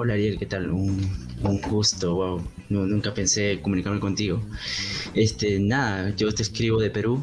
[0.00, 0.70] Hola Ariel, ¿qué tal?
[0.70, 1.10] Un,
[1.42, 2.40] un gusto, wow.
[2.68, 4.40] No, nunca pensé comunicarme contigo.
[5.12, 7.20] Este, nada, yo te escribo de Perú.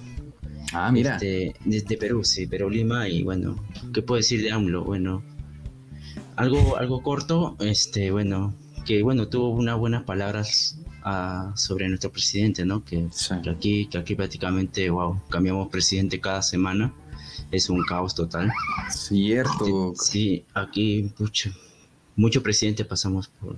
[0.73, 1.13] Ah, mira.
[1.13, 3.55] Este, desde Perú, sí, Perú Lima y bueno,
[3.93, 4.83] ¿qué puedo decir de AMLO?
[4.83, 5.23] Bueno,
[6.35, 8.53] algo, algo corto, este, bueno,
[8.85, 12.83] que bueno, tuvo unas buenas palabras uh, sobre nuestro presidente, ¿no?
[12.83, 13.35] Que, sí.
[13.41, 16.93] que, aquí, que aquí prácticamente, wow, cambiamos presidente cada semana.
[17.51, 18.51] Es un caos total.
[18.89, 19.93] Cierto.
[19.95, 21.53] Sí, aquí, pucha,
[22.15, 23.57] muchos presidentes pasamos por...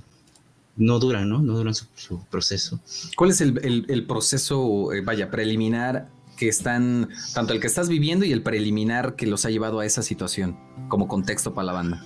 [0.76, 1.42] No duran, ¿no?
[1.42, 2.80] No duran su, su proceso.
[3.16, 7.90] ¿Cuál es el, el, el proceso, eh, vaya, preliminar que están, tanto el que estás
[7.90, 10.56] viviendo y el preliminar que los ha llevado a esa situación,
[10.88, 12.06] como contexto para la banda?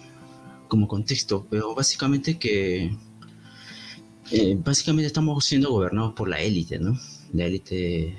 [0.69, 2.95] Como contexto, pero básicamente que...
[4.31, 6.97] Eh, básicamente estamos siendo gobernados por la élite, ¿no?
[7.33, 8.17] La élite,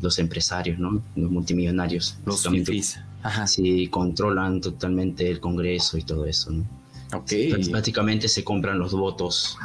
[0.00, 1.02] los empresarios, ¿no?
[1.14, 2.16] Los multimillonarios.
[2.24, 2.98] Los fifís.
[3.22, 3.46] Ajá.
[3.46, 6.81] Sí, controlan totalmente el Congreso y todo eso, ¿no?
[7.12, 7.52] Okay.
[7.70, 9.58] Prácticamente se compran los votos,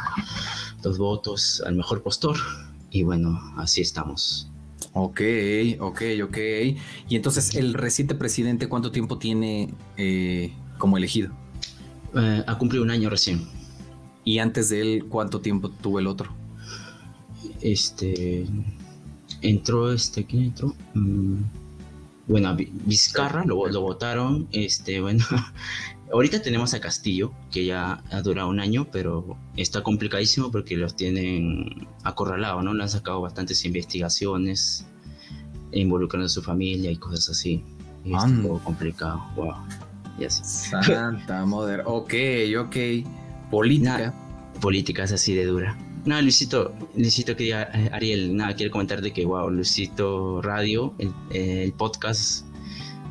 [0.84, 2.38] los votos al mejor postor.
[2.92, 4.50] Y bueno, así estamos.
[4.94, 5.22] Ok,
[5.80, 6.38] ok, ok.
[7.08, 11.32] Y entonces, ¿el reciente presidente cuánto tiempo tiene eh, como elegido?
[12.16, 13.48] Eh, ha cumplido un año recién.
[14.26, 16.32] ¿Y antes de él cuánto tiempo tuvo el otro?
[17.62, 18.46] Este.
[19.42, 20.26] Entró este.
[20.26, 20.76] ¿Quién entró?
[20.96, 21.44] Mm,
[22.28, 24.48] bueno, Vizcarra lo, lo votaron.
[24.52, 25.24] Este, bueno,
[26.12, 30.96] Ahorita tenemos a Castillo, que ya ha durado un año, pero está complicadísimo porque los
[30.96, 32.74] tienen acorralados, ¿no?
[32.74, 34.86] Le han sacado bastantes investigaciones
[35.74, 37.64] involucrando a su familia y cosas así.
[38.06, 39.54] Y es un poco complicado, wow.
[40.18, 40.44] Y así.
[40.46, 41.84] Santa madre.
[41.86, 42.14] Ok,
[42.58, 42.76] ok.
[43.52, 43.98] Política.
[43.98, 45.78] Nah, política es así de dura.
[46.06, 52.46] No, Luisito, Luisito quería, Ariel, nada, quiero comentarte que, wow, Luisito Radio, el, el podcast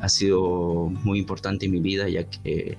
[0.01, 2.75] ha sido muy importante en mi vida, ya que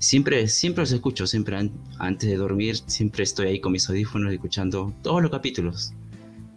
[0.00, 1.70] siempre, siempre los escucho, siempre an
[2.00, 5.92] antes de dormir, siempre estoy ahí con mis audífonos escuchando todos los capítulos.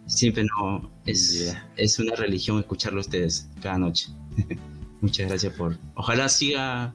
[0.06, 4.08] Siempre no, es, es una religión escucharlo a ustedes cada noche.
[5.00, 5.78] Muchas gracias por...
[5.94, 6.92] Ojalá siga,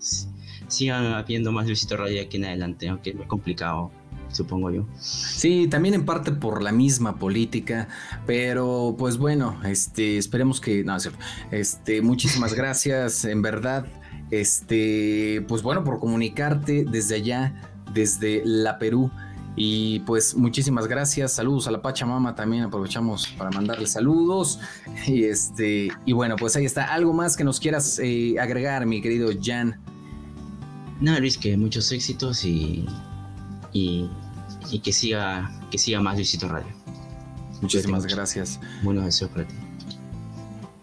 [0.67, 3.91] sigan habiendo más Luisito Radio aquí en adelante, aunque es muy complicado,
[4.31, 4.87] supongo yo.
[4.99, 7.87] Sí, también en parte por la misma política,
[8.25, 11.19] pero pues bueno, este, esperemos que, no, es cierto.
[11.51, 13.85] este, muchísimas gracias, en verdad,
[14.31, 19.11] este, pues bueno, por comunicarte desde allá, desde la Perú.
[19.55, 21.33] Y pues muchísimas gracias.
[21.33, 22.63] Saludos a la Pachamama también.
[22.63, 24.59] Aprovechamos para mandarle saludos.
[25.05, 26.85] Y este, y bueno, pues ahí está.
[26.85, 29.79] ¿Algo más que nos quieras eh, agregar, mi querido Jan?
[31.01, 32.85] Nada, Luis, que muchos éxitos y,
[33.73, 34.09] y,
[34.71, 36.73] y que siga, que siga más Luisito Radio.
[37.61, 38.59] Muchísimas gracias.
[38.83, 39.68] Buenos deseos para ti.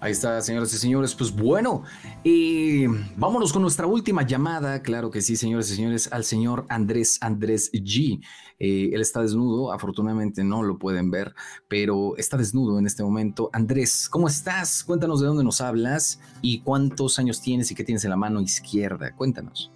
[0.06, 1.16] Ahí está, señoras y señores.
[1.16, 1.82] Pues bueno,
[2.22, 2.86] y
[3.16, 4.80] vámonos con nuestra última llamada.
[4.80, 8.24] Claro que sí, señores y señores, al señor Andrés Andrés G.
[8.60, 11.34] Eh, él está desnudo, afortunadamente no lo pueden ver,
[11.66, 13.50] pero está desnudo en este momento.
[13.52, 14.84] Andrés, ¿cómo estás?
[14.84, 18.40] Cuéntanos de dónde nos hablas y cuántos años tienes y qué tienes en la mano
[18.40, 19.12] izquierda.
[19.16, 19.72] Cuéntanos.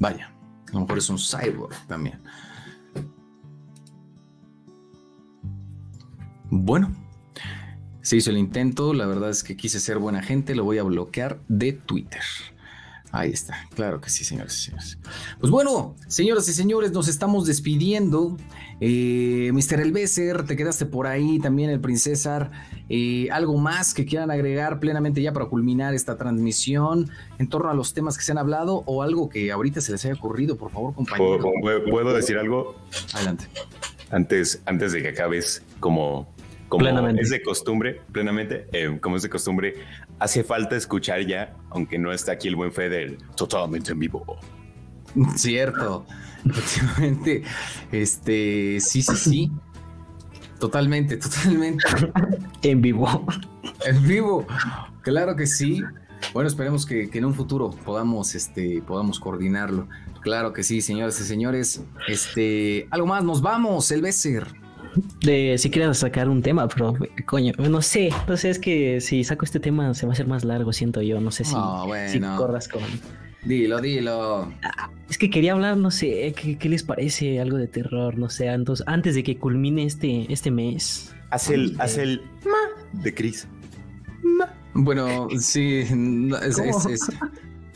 [0.00, 0.34] Vaya,
[0.66, 2.20] a lo mejor es un cyborg también.
[6.50, 7.03] Bueno,
[8.04, 10.82] se hizo el intento, la verdad es que quise ser buena gente, lo voy a
[10.82, 12.20] bloquear de Twitter.
[13.12, 14.98] Ahí está, claro que sí, señores y señores.
[15.40, 18.36] Pues bueno, señoras y señores, nos estamos despidiendo.
[18.80, 19.80] Eh, Mr.
[19.80, 22.50] Elbeser, te quedaste por ahí, también el Princesar.
[22.90, 27.74] Eh, ¿Algo más que quieran agregar plenamente ya para culminar esta transmisión en torno a
[27.74, 30.72] los temas que se han hablado o algo que ahorita se les haya ocurrido, por
[30.72, 31.38] favor, compañero?
[31.62, 32.74] ¿Puedo, puedo decir algo?
[33.14, 33.46] Adelante.
[34.10, 36.33] Antes, antes de que acabes, como,
[36.74, 37.22] como Plenamente.
[37.22, 39.74] es de costumbre, plenamente, eh, como es de costumbre,
[40.18, 44.24] hace falta escuchar ya, aunque no está aquí el buen Feder, totalmente en vivo.
[45.36, 46.04] Cierto,
[46.44, 47.44] efectivamente.
[47.92, 49.52] Este, sí, sí, sí.
[50.58, 51.84] Totalmente, totalmente.
[52.62, 53.24] En vivo.
[53.86, 54.44] En vivo.
[55.02, 55.80] Claro que sí.
[56.32, 59.86] Bueno, esperemos que, que en un futuro podamos, este, podamos coordinarlo.
[60.22, 61.84] Claro que sí, señoras y señores.
[62.08, 64.63] Este, algo más, nos vamos, el Besser.
[65.22, 66.94] De, si quería sacar un tema, pero
[67.26, 70.26] coño, no sé, no sé, es que si saco este tema se va a hacer
[70.26, 72.82] más largo, siento yo, no sé si, Ah, si corras con...
[73.44, 74.50] Dilo, dilo.
[75.10, 77.40] Es que quería hablar, no sé, ¿qué, qué les parece?
[77.40, 81.14] Algo de terror, no sé, antes, antes de que culmine este, este mes.
[81.30, 83.46] Haz el, haz el ma de Chris.
[84.72, 86.88] Bueno, sí, no, es, es- ¿Cómo?
[86.90, 87.08] es-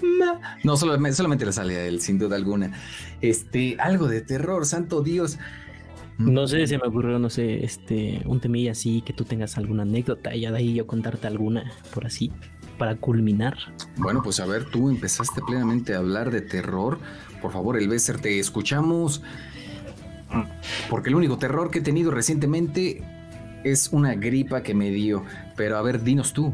[0.65, 2.73] no solamente, solamente le sale a él, sin duda alguna.
[3.21, 5.39] Este, algo de terror, santo Dios.
[6.19, 9.85] No sé, se me ocurrió, no sé, este, un temilla así, que tú tengas alguna
[9.85, 12.33] anécdota y ya de ahí yo contarte alguna, por así,
[12.77, 13.57] para culminar.
[13.97, 16.99] Bueno, pues a ver, tú empezaste plenamente a hablar de terror.
[17.41, 19.23] Por favor, el Besser, te escuchamos.
[20.91, 23.03] Porque el único terror que he tenido recientemente
[23.65, 25.25] es una gripa que me dio.
[25.57, 26.53] Pero a ver, dinos tú.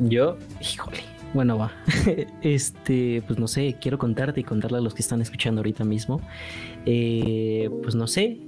[0.00, 1.02] Yo, híjole,
[1.34, 1.72] bueno, va.
[2.42, 6.20] Este, pues no sé, quiero contarte y contarle a los que están escuchando ahorita mismo.
[6.86, 8.40] Eh, pues no sé,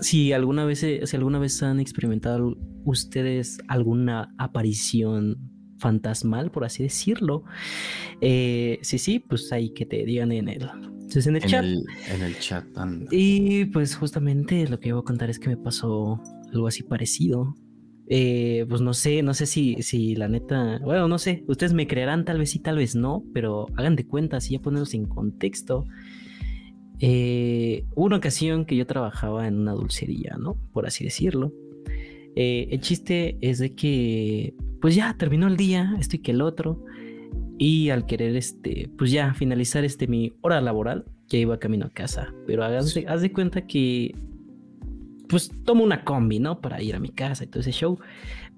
[0.00, 7.44] si alguna vez, si alguna vez han experimentado ustedes alguna aparición fantasmal, por así decirlo.
[8.20, 10.68] Eh, sí, sí, pues ahí que te digan en el,
[11.12, 11.64] pues en el En chat.
[11.64, 12.64] el, en el chat.
[12.78, 13.08] anda.
[13.10, 16.20] Y pues justamente lo que iba a contar es que me pasó
[16.52, 17.54] algo así parecido.
[18.08, 21.86] Eh, pues no sé, no sé si, si la neta, bueno, no sé, ustedes me
[21.86, 25.06] creerán, tal vez sí, tal vez no, pero hagan de cuenta, así ya ponerlos en
[25.06, 25.86] contexto.
[27.04, 30.56] Eh, hubo una ocasión que yo trabajaba en una dulcería, ¿no?
[30.72, 31.52] Por así decirlo.
[32.36, 36.40] Eh, el chiste es de que, pues ya terminó el día, esto y que el
[36.40, 36.84] otro,
[37.58, 41.90] y al querer, este, pues ya finalizar este mi hora laboral, ya iba camino a
[41.90, 42.32] casa.
[42.46, 44.14] Pero haz de, haz de cuenta que,
[45.28, 46.60] pues tomo una combi, ¿no?
[46.60, 47.98] Para ir a mi casa y todo ese show.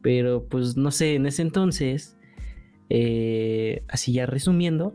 [0.02, 2.18] Pero pues no sé, en ese entonces,
[2.90, 4.94] eh, así ya resumiendo,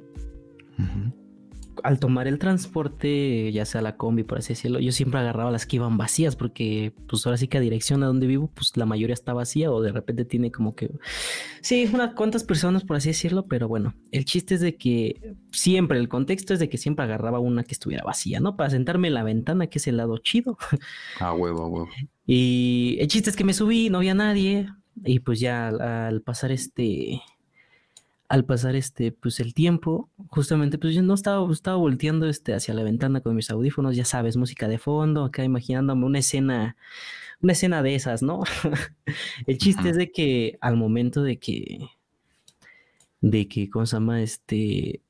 [1.83, 5.65] al tomar el transporte, ya sea la combi, por así decirlo, yo siempre agarraba las
[5.65, 8.85] que iban vacías, porque pues ahora sí que a dirección a donde vivo, pues la
[8.85, 10.91] mayoría está vacía o de repente tiene como que,
[11.61, 15.99] sí, unas cuantas personas, por así decirlo, pero bueno, el chiste es de que siempre,
[15.99, 18.55] el contexto es de que siempre agarraba una que estuviera vacía, ¿no?
[18.55, 20.57] Para sentarme en la ventana, que es el lado chido.
[21.19, 21.89] A huevo, a huevo.
[22.25, 24.69] Y el chiste es que me subí, no había nadie.
[25.03, 27.21] Y pues ya al pasar este.
[28.29, 32.73] Al pasar este, pues el tiempo, justamente, pues yo no estaba, estaba volteando este hacia
[32.75, 36.77] la ventana con mis audífonos, ya sabes, música de fondo, acá imaginándome una escena,
[37.41, 38.43] una escena de esas, ¿no?
[39.47, 41.89] el chiste es de que al momento de que,
[43.21, 44.21] de que, ¿cómo se llama?
[44.21, 45.01] Este,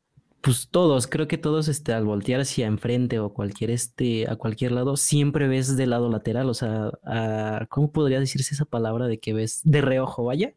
[0.41, 4.71] pues todos, creo que todos, este, al voltear hacia enfrente o cualquier, este, a cualquier
[4.71, 9.19] lado, siempre ves del lado lateral, o sea, a- ¿cómo podría decirse esa palabra de
[9.19, 10.53] que ves de reojo, vaya?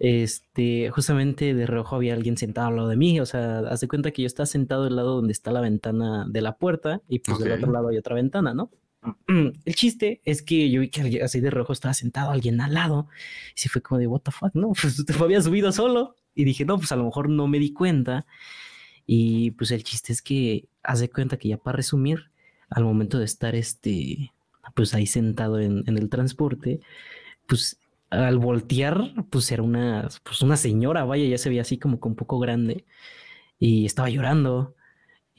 [0.00, 3.88] Este, justamente de reojo había alguien sentado al lado de mí, o sea, haz de
[3.88, 7.18] cuenta que yo estaba sentado del lado donde está la ventana de la puerta y
[7.18, 7.58] pues del Ok.
[7.58, 8.70] otro lado hay otra ventana, ¿no?
[9.64, 13.08] El chiste es que yo vi que así de reojo estaba sentado alguien al lado
[13.54, 16.44] y sí fue como de what the fuck, no, pues te había subido solo y
[16.44, 18.26] dije, no, pues a lo mejor no me di cuenta
[19.06, 22.30] y pues el chiste es que haz de cuenta que ya para resumir,
[22.70, 24.32] al momento de estar este,
[24.74, 26.80] pues ahí sentado en, en el transporte,
[27.46, 27.78] pues
[28.10, 32.08] al voltear, pues era una, pues una señora, vaya, ya se veía así como que
[32.08, 32.86] un poco grande
[33.58, 34.74] y estaba llorando.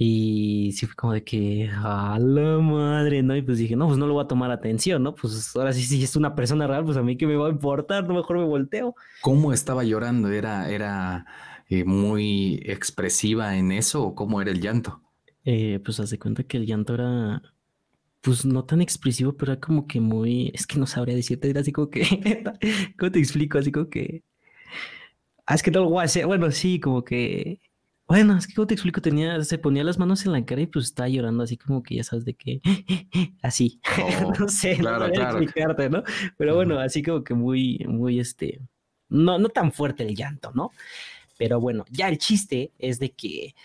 [0.01, 3.36] Y sí fue como de que, a la madre, ¿no?
[3.36, 5.13] Y pues dije, no, pues no lo voy a tomar atención, ¿no?
[5.13, 7.51] Pues ahora sí, si es una persona real, pues a mí qué me va a
[7.51, 8.95] importar, no mejor me volteo.
[9.22, 10.30] ¿Cómo estaba llorando?
[10.32, 11.26] ¿Era, era
[11.67, 15.01] eh, muy expresiva en eso o cómo era el llanto?
[15.43, 17.41] Eh, pues haz de cuenta que el llanto era,
[18.22, 21.61] pues no tan expresivo, pero era como que muy, es que no sabría decirte, era
[21.61, 22.01] así como que,
[22.99, 23.57] ¿cómo te explico?
[23.57, 24.24] Así como que,
[25.45, 27.61] ah, es que no lo voy a hacer, bueno, sí, como que,
[28.07, 29.01] bueno, es que ¿cómo te explico?
[29.01, 31.95] Tenía, se ponía las manos en la cara y pues estaba llorando así como que
[31.95, 32.61] ya sabes de qué,
[33.41, 33.80] así,
[34.28, 35.38] Oh, no sé, no claro, sabría claro.
[35.39, 36.03] explicarte, ¿no?
[36.38, 38.61] Pero bueno, así como que muy, muy, este,
[39.09, 40.72] no, no tan fuerte el llanto, ¿no?
[41.38, 43.55] Pero bueno, ya el chiste es de que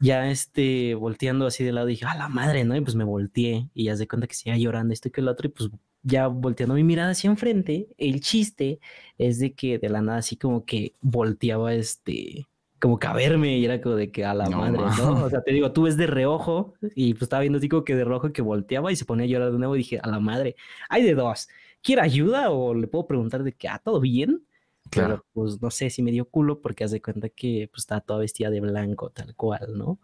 [0.00, 2.76] ya este, volteando así de lado, dije, a la madre, ¿no?
[2.76, 5.28] Y pues me volteé y ya se cuenta que seguía llorando esto y que el
[5.28, 5.70] otro, y pues
[6.02, 8.80] ya volteando mi mirada hacia enfrente, el chiste
[9.18, 12.46] es de que de la nada así como que volteaba este,
[12.78, 15.24] como que a verme y era como de que a la No madre, ¿no?
[15.24, 17.96] O sea, te digo, tú ves de reojo y pues estaba viendo así como que
[17.96, 20.20] de reojo que volteaba y se ponía a llorar de nuevo y dije, a la
[20.20, 20.56] madre,
[20.88, 21.48] hay de dos,
[21.82, 24.44] ¿quiere ayuda o le puedo preguntar de que, ah, todo bien?
[24.90, 25.08] Claro.
[25.08, 28.00] Pero pues no sé si me dio culo porque haz de cuenta que pues estaba
[28.00, 29.98] toda vestida de blanco, tal cual, ¿no?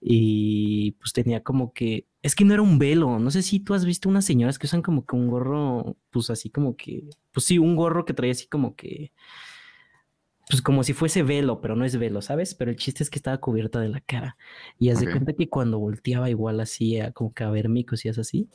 [0.00, 3.74] Y pues tenía como que, es que no era un velo, no sé si tú
[3.74, 7.46] has visto unas señoras que usan como que un gorro, pues así como que, pues
[7.46, 9.12] sí, un gorro que traía así como que,
[10.48, 12.54] pues como si fuese velo, pero no es velo, ¿sabes?
[12.56, 14.36] Pero el chiste es que estaba cubierta de la cara.
[14.78, 18.18] Y haz de cuenta que cuando volteaba igual así, como que a verme y cosillas
[18.18, 18.48] así,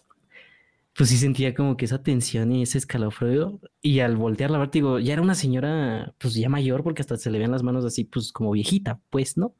[0.97, 3.59] pues sí sentía como que esa tensión y ese escalofrío.
[3.81, 7.17] Y al voltear la verdad, digo, ya era una señora, pues ya mayor, porque hasta
[7.17, 9.55] se le veían las manos así, pues como viejita, pues, ¿no?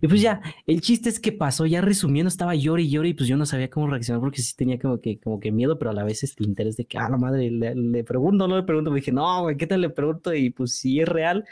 [0.00, 3.14] Y pues ya, el chiste es que pasó, ya resumiendo, estaba llore y llore y
[3.14, 5.90] pues yo no sabía cómo reaccionar porque sí tenía como que, como que miedo, pero
[5.90, 8.62] a la vez este interés de que, ah, la madre, le, le pregunto, no le
[8.62, 10.32] pregunto, me dije, no, güey, ¿qué tal le pregunto?
[10.34, 11.44] Y pues si es real,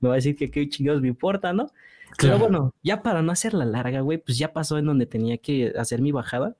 [0.00, 1.68] me va a decir que qué chingados me importa, ¿no?
[2.20, 2.38] Pero Claro.
[2.38, 6.00] bueno, ya para no hacerla larga, güey, pues ya pasó en donde tenía que hacer
[6.02, 6.56] mi bajada.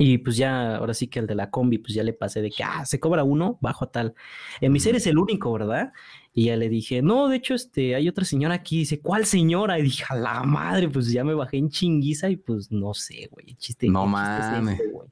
[0.00, 2.50] Y pues ya, ahora sí que el de la combi, pues ya le pasé de
[2.52, 4.14] que, ah, se cobra uno, bajo a tal.
[4.60, 5.92] En mi ser es el único, ¿verdad?
[6.32, 8.78] Y ya le dije, no, de hecho, este, hay otra señora aquí.
[8.78, 9.76] Dice, ¿cuál señora?
[9.76, 13.28] Y dije, a la madre, pues ya me bajé en chinguiza y pues no sé,
[13.32, 13.88] güey, chiste.
[13.88, 14.76] No mames.
[14.78, 15.08] este, güey.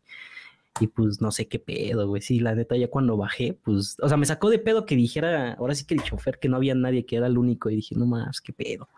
[0.78, 2.22] Y pues no sé qué pedo, güey.
[2.22, 5.55] Sí, la neta, ya cuando bajé, pues, o sea, me sacó de pedo que dijera,
[5.55, 7.70] ahora sí que el chofer, que no había nadie, que era el único.
[7.70, 8.89] Y dije, no más, qué pedo.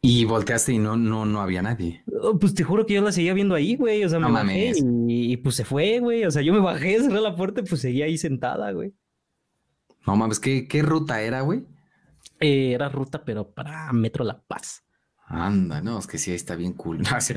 [0.00, 2.04] Y volteaste y no, no, no había nadie.
[2.22, 4.04] Oh, Pues te juro que yo la seguía viendo ahí, güey.
[4.04, 6.24] O sea, No me bajé y, y, pues se fue, güey.
[6.24, 8.94] O sea, yo me bajé, cerré la puerta y pues seguía ahí sentada, güey.
[10.06, 11.66] No mames, ¿qué, qué ruta era, güey?
[12.40, 14.84] Eh, era ruta, pero para Metro La Paz.
[15.26, 17.00] Anda, no, es que sí, ahí está bien cool.
[17.10, 17.34] No, sí.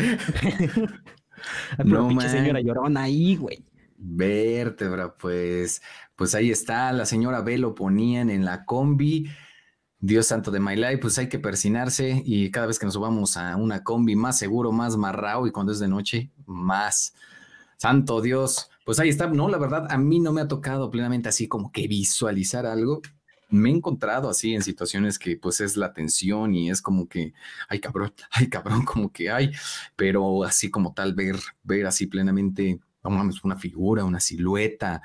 [1.84, 3.66] No, pinche señora lloraban ahí, güey.
[3.97, 5.82] Vértebra, pues,
[6.16, 9.28] pues ahí está, la señora B lo ponían en la combi.
[10.04, 13.38] Dios santo de my life, pues hay que persinarse y cada vez que nos subamos
[13.38, 17.14] a una combi más seguro, más marrao y cuando es de noche, más.
[17.78, 19.28] Santo Dios, pues ahí está.
[19.28, 23.02] No, la verdad, a mí no me ha tocado plenamente así como que visualizar algo.
[23.49, 27.34] Me he encontrado así en situaciones que pues es la tensión y es como que,
[27.70, 29.52] ay cabrón, ay cabrón, como que hay,
[29.95, 35.04] pero así como tal ver, ver así plenamente, mames, una figura, una silueta,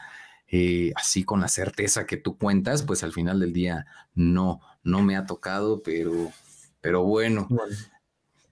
[0.49, 5.03] eh, así con la certeza que tú cuentas, pues al final del día no, no
[5.03, 6.32] me ha tocado, pero,
[6.80, 7.49] pero bueno,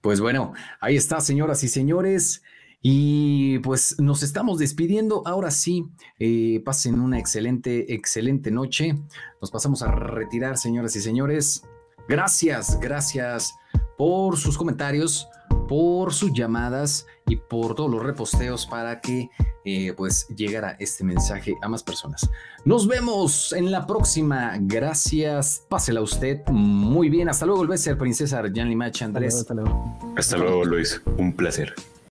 [0.01, 2.43] pues bueno, ahí está, señoras y señores.
[2.87, 5.23] Y pues nos estamos despidiendo.
[5.25, 5.87] Ahora sí,
[6.19, 8.95] eh, pasen una excelente, excelente noche.
[9.41, 11.63] Nos pasamos a retirar, señoras y señores.
[12.07, 13.55] Gracias, gracias
[13.97, 15.27] por sus comentarios,
[15.67, 19.29] por sus llamadas y por todos los reposteos para que
[19.63, 22.29] eh, pues llegara este mensaje a más personas.
[22.65, 24.57] Nos vemos en la próxima.
[24.59, 25.65] Gracias.
[25.67, 27.29] Pásela usted muy bien.
[27.29, 29.45] Hasta luego, el beso, princesa Janly Match Andrés.
[30.15, 31.01] Hasta luego, Luis.
[31.17, 31.73] Un placer.